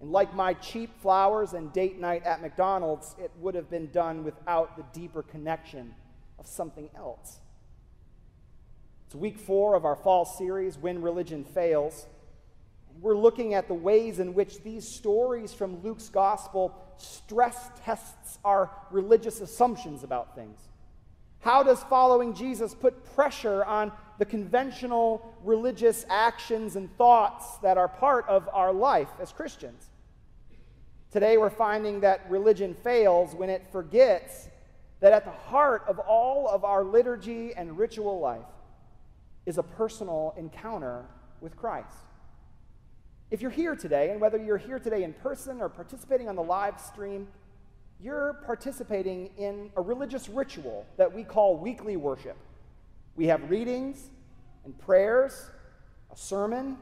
And 0.01 0.11
like 0.11 0.35
my 0.35 0.55
cheap 0.55 0.91
flowers 1.01 1.55
and 1.55 1.73
date 1.73 1.99
night 1.99 2.25
at 2.25 2.43
McDonald's, 2.43 3.15
it 3.19 3.31
would 3.39 3.55
have 3.55 3.71
been 3.71 3.91
done 3.91 4.25
without 4.25 4.77
the 4.77 4.85
deeper 4.93 5.23
connection 5.23 5.95
of 6.39 6.47
something 6.47 6.91
else. 6.95 7.39
It's 9.07 9.15
week 9.15 9.39
four 9.39 9.75
of 9.75 9.85
our 9.85 9.97
fall 9.97 10.25
series, 10.25 10.77
When 10.77 11.01
Religion 11.01 11.45
Fails 11.45 12.07
we're 13.01 13.17
looking 13.17 13.55
at 13.55 13.69
the 13.69 13.75
ways 13.75 14.19
in 14.21 14.35
which 14.35 14.63
these 14.63 14.87
stories 14.87 15.53
from 15.53 15.83
Luke's 15.83 16.09
gospel 16.09 16.75
stress 16.97 17.71
tests 17.85 18.39
our 18.45 18.71
religious 18.91 19.41
assumptions 19.41 20.03
about 20.03 20.35
things. 20.35 20.59
How 21.41 21.63
does 21.63 21.83
following 21.85 22.35
Jesus 22.35 22.75
put 22.75 23.15
pressure 23.15 23.65
on 23.65 23.93
the 24.19 24.25
conventional 24.25 25.35
religious 25.45 26.07
actions 26.09 26.77
and 26.77 26.95
thoughts 26.97 27.59
that 27.59 27.77
are 27.77 27.89
part 27.89 28.27
of 28.29 28.49
our 28.53 28.73
life 28.73 29.09
as 29.21 29.33
Christians? 29.33 29.91
Today, 31.11 31.37
we're 31.37 31.51
finding 31.51 32.01
that 32.01 32.27
religion 32.29 32.75
fails 32.75 33.35
when 33.35 33.49
it 33.49 33.67
forgets 33.73 34.49
that 35.01 35.13
at 35.13 35.25
the 35.25 35.31
heart 35.31 35.83
of 35.87 35.99
all 35.99 36.49
of 36.49 36.65
our 36.65 36.83
liturgy 36.83 37.53
and 37.55 37.79
ritual 37.79 38.19
life 38.19 38.45
is 39.45 39.59
a 39.59 39.63
personal 39.63 40.35
encounter 40.37 41.05
with 41.41 41.57
Christ. 41.57 41.97
If 43.31 43.41
you're 43.41 43.51
here 43.51 43.75
today, 43.75 44.11
and 44.11 44.21
whether 44.21 44.39
you're 44.39 44.57
here 44.59 44.79
today 44.79 45.05
in 45.05 45.13
person 45.13 45.61
or 45.61 45.69
participating 45.69 46.29
on 46.29 46.37
the 46.37 46.43
live 46.43 46.81
stream, 46.81 47.29
you're 48.01 48.35
participating 48.45 49.31
in 49.39 49.71
a 49.77 49.81
religious 49.81 50.29
ritual 50.29 50.87
that 50.97 51.13
we 51.13 51.25
call 51.25 51.57
weekly 51.57 51.97
worship. 51.97 52.37
We 53.17 53.27
have 53.27 53.51
readings 53.51 54.11
and 54.65 54.79
prayers, 54.79 55.51
a 56.13 56.17
sermon, 56.17 56.77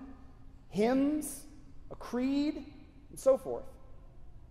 hymns, 0.68 1.44
a 1.90 1.94
creed, 1.94 2.64
and 3.11 3.18
so 3.18 3.38
forth. 3.38 3.64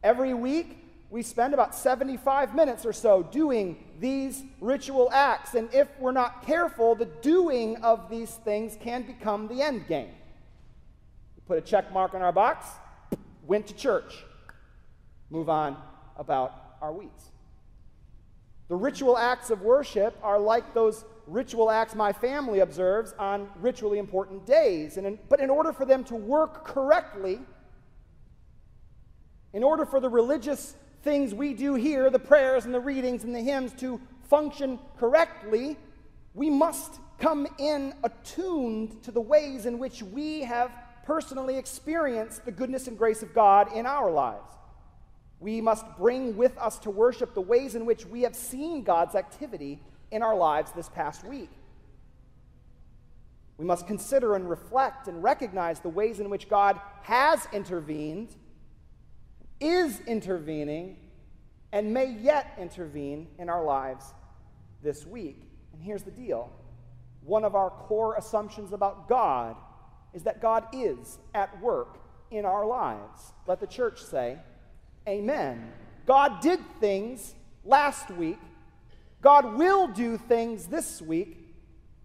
Every 0.01 0.33
week, 0.33 0.77
we 1.09 1.21
spend 1.21 1.53
about 1.53 1.75
75 1.75 2.55
minutes 2.55 2.85
or 2.85 2.93
so 2.93 3.21
doing 3.21 3.77
these 3.99 4.43
ritual 4.59 5.11
acts. 5.11 5.53
And 5.53 5.71
if 5.73 5.87
we're 5.99 6.11
not 6.11 6.43
careful, 6.45 6.95
the 6.95 7.05
doing 7.05 7.77
of 7.83 8.09
these 8.09 8.31
things 8.31 8.77
can 8.81 9.03
become 9.03 9.47
the 9.47 9.61
end 9.61 9.87
game. 9.87 10.09
We 11.35 11.43
put 11.45 11.57
a 11.57 11.61
check 11.61 11.93
mark 11.93 12.15
on 12.15 12.21
our 12.21 12.31
box, 12.31 12.65
went 13.45 13.67
to 13.67 13.75
church, 13.75 14.23
move 15.29 15.49
on 15.49 15.77
about 16.17 16.77
our 16.81 16.91
weeks. 16.91 17.25
The 18.69 18.75
ritual 18.75 19.17
acts 19.17 19.51
of 19.51 19.61
worship 19.61 20.17
are 20.23 20.39
like 20.39 20.73
those 20.73 21.05
ritual 21.27 21.71
acts 21.71 21.95
my 21.95 22.11
family 22.11 22.59
observes 22.59 23.13
on 23.17 23.49
ritually 23.59 23.99
important 23.99 24.45
days. 24.45 24.97
And 24.97 25.07
in, 25.07 25.19
but 25.29 25.39
in 25.39 25.49
order 25.49 25.73
for 25.73 25.85
them 25.85 26.03
to 26.05 26.15
work 26.15 26.65
correctly, 26.65 27.39
in 29.53 29.63
order 29.63 29.85
for 29.85 29.99
the 29.99 30.09
religious 30.09 30.75
things 31.03 31.33
we 31.33 31.53
do 31.53 31.75
here, 31.75 32.09
the 32.09 32.19
prayers 32.19 32.65
and 32.65 32.73
the 32.73 32.79
readings 32.79 33.23
and 33.23 33.35
the 33.35 33.41
hymns, 33.41 33.73
to 33.73 33.99
function 34.29 34.79
correctly, 34.97 35.77
we 36.33 36.49
must 36.49 36.99
come 37.19 37.47
in 37.59 37.93
attuned 38.03 39.01
to 39.03 39.11
the 39.11 39.21
ways 39.21 39.65
in 39.65 39.77
which 39.77 40.01
we 40.01 40.41
have 40.41 40.71
personally 41.05 41.57
experienced 41.57 42.45
the 42.45 42.51
goodness 42.51 42.87
and 42.87 42.97
grace 42.97 43.21
of 43.21 43.33
God 43.33 43.71
in 43.73 43.85
our 43.85 44.09
lives. 44.09 44.51
We 45.39 45.59
must 45.59 45.85
bring 45.97 46.37
with 46.37 46.57
us 46.57 46.79
to 46.79 46.89
worship 46.89 47.33
the 47.33 47.41
ways 47.41 47.75
in 47.75 47.85
which 47.85 48.05
we 48.05 48.21
have 48.21 48.35
seen 48.35 48.83
God's 48.83 49.13
activity 49.13 49.81
in 50.13 50.21
our 50.21 50.35
lives 50.35 50.71
this 50.71 50.87
past 50.87 51.25
week. 51.25 51.49
We 53.57 53.65
must 53.65 53.87
consider 53.87 54.35
and 54.35 54.49
reflect 54.49 55.07
and 55.07 55.23
recognize 55.23 55.79
the 55.79 55.89
ways 55.89 56.19
in 56.19 56.29
which 56.29 56.47
God 56.47 56.79
has 57.01 57.47
intervened 57.51 58.35
is 59.59 59.99
intervening 60.01 60.97
and 61.71 61.93
may 61.93 62.05
yet 62.05 62.55
intervene 62.59 63.27
in 63.39 63.49
our 63.49 63.63
lives 63.63 64.13
this 64.83 65.05
week. 65.05 65.41
And 65.73 65.81
here's 65.81 66.03
the 66.03 66.11
deal 66.11 66.51
one 67.23 67.43
of 67.43 67.55
our 67.55 67.71
core 67.71 68.15
assumptions 68.15 68.73
about 68.73 69.09
God 69.09 69.55
is 70.13 70.23
that 70.23 70.41
God 70.41 70.67
is 70.73 71.17
at 71.33 71.59
work 71.59 71.97
in 72.29 72.45
our 72.45 72.65
lives. 72.65 73.33
Let 73.47 73.59
the 73.59 73.67
church 73.67 74.03
say, 74.03 74.37
Amen. 75.07 75.71
God 76.05 76.41
did 76.41 76.59
things 76.79 77.33
last 77.63 78.11
week. 78.11 78.39
God 79.23 79.55
will 79.55 79.87
do 79.87 80.17
things 80.17 80.67
this 80.67 81.01
week. 81.01 81.37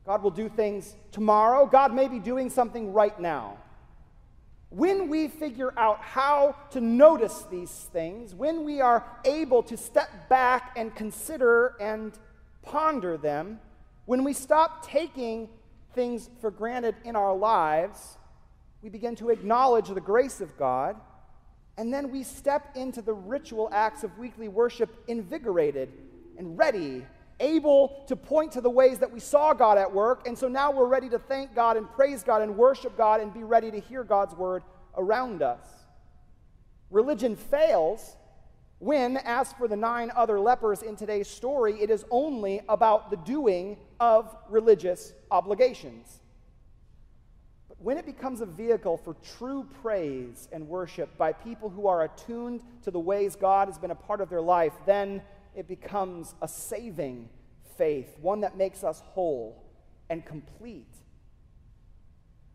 God 0.07 0.23
will 0.23 0.31
do 0.31 0.49
things 0.49 0.95
tomorrow. 1.11 1.67
God 1.67 1.93
may 1.93 2.07
be 2.07 2.21
doing 2.21 2.49
something 2.49 2.93
right 2.93 3.19
now. 3.21 3.59
When 4.71 5.09
we 5.09 5.27
figure 5.27 5.77
out 5.77 6.01
how 6.01 6.55
to 6.71 6.81
notice 6.81 7.43
these 7.51 7.89
things, 7.93 8.35
when 8.35 8.65
we 8.65 8.81
are 8.81 9.05
able 9.25 9.65
to 9.65 9.77
step 9.77 10.29
back 10.29 10.75
and 10.77 10.95
consider 10.95 11.75
and 11.81 12.17
ponder 12.63 13.17
them, 13.17 13.59
when 14.05 14.23
we 14.23 14.33
stop 14.33 14.87
taking 14.87 15.49
things 15.95 16.31
for 16.41 16.53
granted 16.53 16.95
in 17.05 17.17
our 17.17 17.35
lives, 17.35 18.17
we 18.81 18.91
begin 18.91 19.17
to 19.17 19.31
acknowledge 19.31 19.89
the 19.89 20.01
grace 20.01 20.41
of 20.41 20.57
God, 20.57 20.95
and 21.77 21.93
then 21.93 22.13
we 22.13 22.23
step 22.23 22.77
into 22.77 23.03
the 23.03 23.13
ritual 23.13 23.69
acts 23.73 24.05
of 24.05 24.17
weekly 24.19 24.47
worship 24.47 25.03
invigorated 25.09 25.91
and 26.39 26.57
ready 26.57 27.05
able 27.41 28.05
to 28.09 28.17
point 28.17 28.53
to 28.53 28.61
the 28.61 28.71
ways 28.71 28.99
that 28.99 29.11
we 29.11 29.21
saw 29.21 29.53
God 29.53 29.79
at 29.79 29.93
work. 29.93 30.27
And 30.27 30.37
so 30.37 30.49
now 30.49 30.71
we're 30.71 30.87
ready 30.87 31.09
to 31.11 31.19
thank 31.19 31.55
God 31.55 31.77
and 31.77 31.91
praise 31.91 32.23
God 32.23 32.43
and 32.43 32.57
worship 32.57 32.97
God 32.97 33.21
and 33.21 33.33
be 33.33 33.45
ready 33.45 33.71
to 33.71 33.79
hear 33.79 34.05
God's 34.05 34.35
word 34.35 34.63
around 34.97 35.43
us. 35.43 35.65
Religion 36.91 37.37
fails 37.37 38.17
when, 38.79 39.17
as 39.19 39.53
for 39.53 39.69
the 39.69 39.77
nine 39.77 40.11
other 40.15 40.39
lepers 40.39 40.83
in 40.83 40.97
today's 40.97 41.29
story, 41.29 41.81
it 41.81 41.91
is 41.91 42.05
only 42.11 42.63
about 42.69 43.11
the 43.11 43.17
doing 43.19 43.77
of 43.99 44.35
religious 44.49 45.13
obligations. 45.31 46.21
But 47.69 47.81
when 47.81 47.99
it 47.99 48.07
becomes 48.07 48.41
a 48.41 48.47
vehicle 48.47 48.97
for 48.97 49.17
true 49.37 49.67
praise 49.83 50.49
and 50.53 50.69
worship 50.69 51.17
by 51.19 51.33
people 51.33 51.69
who 51.69 51.89
are 51.89 52.05
attuned 52.05 52.63
to 52.83 52.91
the 52.91 53.01
ways 53.01 53.35
God 53.35 53.69
has 53.69 53.79
been 53.79 53.91
a 53.91 53.97
part 53.97 54.21
of 54.21 54.31
their 54.31 54.41
life, 54.41 54.73
then 54.87 55.23
it 55.59 55.67
becomes 55.67 56.37
a 56.41 56.47
saving 56.47 57.29
faith, 57.77 58.17
one 58.21 58.43
that 58.43 58.57
makes 58.57 58.85
us 58.85 59.01
whole 59.01 59.65
and 60.09 60.25
complete. 60.25 60.87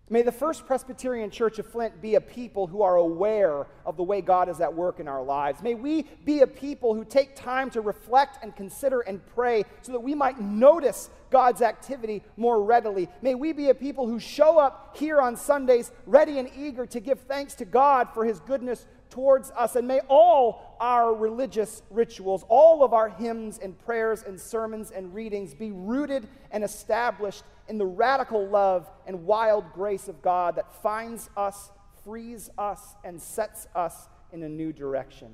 May 0.10 0.22
the 0.22 0.32
First 0.32 0.66
Presbyterian 0.66 1.30
Church 1.30 1.60
of 1.60 1.68
Flint 1.68 2.02
be 2.02 2.16
a 2.16 2.22
people 2.22 2.66
who 2.66 2.82
are 2.82 2.96
aware 2.96 3.68
of 3.86 3.98
the 3.98 4.04
way 4.04 4.22
God 4.22 4.48
is 4.48 4.62
at 4.62 4.74
work 4.74 5.02
in 5.02 5.10
our 5.10 5.22
lives. 5.22 5.62
May 5.62 5.76
we 5.76 6.04
be 6.24 6.42
a 6.42 6.48
people 6.48 6.94
who 6.94 7.04
take 7.04 7.36
time 7.36 7.70
to 7.72 7.82
reflect 7.82 8.42
and 8.42 8.56
consider 8.56 9.02
and 9.02 9.26
pray 9.34 9.66
so 9.82 9.92
that 9.92 10.00
we 10.00 10.16
might 10.16 10.40
notice 10.40 11.10
God's 11.30 11.62
activity 11.62 12.24
more 12.38 12.64
readily. 12.64 13.10
May 13.22 13.36
we 13.36 13.52
be 13.52 13.70
a 13.70 13.76
people 13.76 14.08
who 14.08 14.20
show 14.20 14.60
up 14.60 14.96
here 14.98 15.20
on 15.20 15.36
Sundays 15.36 15.92
ready 16.06 16.40
and 16.40 16.50
eager 16.56 16.86
to 16.86 17.02
give 17.02 17.20
thanks 17.22 17.56
to 17.56 17.66
God 17.66 18.08
for 18.14 18.24
his 18.24 18.40
goodness 18.40 18.86
towards 19.14 19.52
us. 19.52 19.76
And 19.76 19.88
may 19.88 20.00
all 20.10 20.76
our 20.80 21.14
religious 21.14 21.84
rituals, 21.92 22.44
all 22.50 22.84
of 22.84 22.94
our 22.94 23.10
hymns 23.10 23.60
and 23.60 23.78
prayers 23.86 24.24
and 24.24 24.42
sermons 24.42 24.90
and 24.90 25.14
readings 25.14 25.54
be 25.54 25.72
rooted 25.72 26.28
and 26.50 26.64
established 26.64 27.44
in 27.68 27.78
the 27.78 27.86
radical 27.86 28.48
love 28.48 28.90
and 29.06 29.26
wild 29.26 29.72
grace 29.72 30.08
of 30.08 30.24
God 30.24 30.56
that 30.56 30.82
finds 30.82 31.30
us, 31.38 31.72
frees 32.04 32.50
us, 32.58 32.96
and 33.04 33.22
sets 33.22 33.68
us 33.76 34.08
in 34.32 34.42
a 34.42 34.50
new 34.50 34.74
direction. 34.74 35.30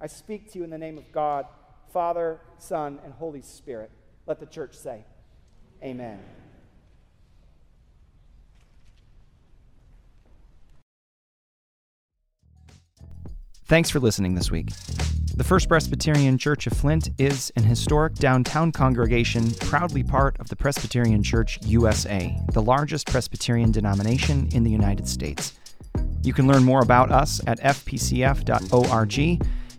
I 0.00 0.08
speak 0.08 0.50
to 0.52 0.58
you 0.58 0.64
in 0.64 0.70
the 0.70 0.78
name 0.78 0.98
of 0.98 1.12
God, 1.12 1.46
Father, 1.92 2.40
Son, 2.58 2.98
and 3.04 3.14
Holy 3.14 3.42
Spirit. 3.42 3.92
Let 4.26 4.40
the 4.40 4.46
church 4.46 4.74
say, 4.74 5.04
Amen. 5.84 6.18
Thanks 13.70 13.88
for 13.88 14.00
listening 14.00 14.34
this 14.34 14.50
week. 14.50 14.72
The 15.36 15.44
First 15.44 15.68
Presbyterian 15.68 16.36
Church 16.38 16.66
of 16.66 16.72
Flint 16.72 17.10
is 17.18 17.52
an 17.54 17.62
historic 17.62 18.14
downtown 18.14 18.72
congregation 18.72 19.48
proudly 19.60 20.02
part 20.02 20.40
of 20.40 20.48
the 20.48 20.56
Presbyterian 20.56 21.22
Church 21.22 21.56
USA, 21.66 22.36
the 22.52 22.62
largest 22.62 23.06
Presbyterian 23.06 23.70
denomination 23.70 24.48
in 24.48 24.64
the 24.64 24.72
United 24.72 25.06
States. 25.06 25.56
You 26.24 26.32
can 26.32 26.48
learn 26.48 26.64
more 26.64 26.82
about 26.82 27.12
us 27.12 27.40
at 27.46 27.60
fpcf.org. 27.60 29.18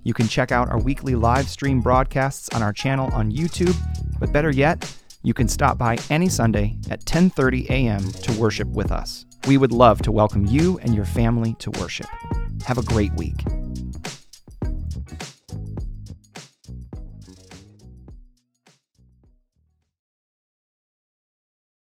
You 0.03 0.13
can 0.13 0.27
check 0.29 0.53
out 0.53 0.69
our 0.69 0.79
weekly 0.79 1.15
live 1.15 1.49
stream 1.49 1.81
broadcasts 1.81 2.47
on 2.55 2.63
our 2.63 2.71
channel 2.71 3.09
on 3.11 3.29
YouTube, 3.29 3.75
but 4.21 4.31
better 4.31 4.51
yet, 4.51 4.89
you 5.21 5.33
can 5.33 5.49
stop 5.49 5.77
by 5.77 5.97
any 6.09 6.29
Sunday 6.29 6.77
at 6.89 7.03
10:30 7.03 7.69
a.m. 7.69 8.09
to 8.09 8.39
worship 8.39 8.69
with 8.69 8.89
us. 8.89 9.25
We 9.47 9.57
would 9.57 9.73
love 9.73 10.01
to 10.03 10.13
welcome 10.13 10.45
you 10.45 10.79
and 10.81 10.95
your 10.95 11.03
family 11.03 11.55
to 11.59 11.71
worship. 11.71 12.07
Have 12.65 12.77
a 12.77 12.83
great 12.83 13.13
week. 13.15 13.43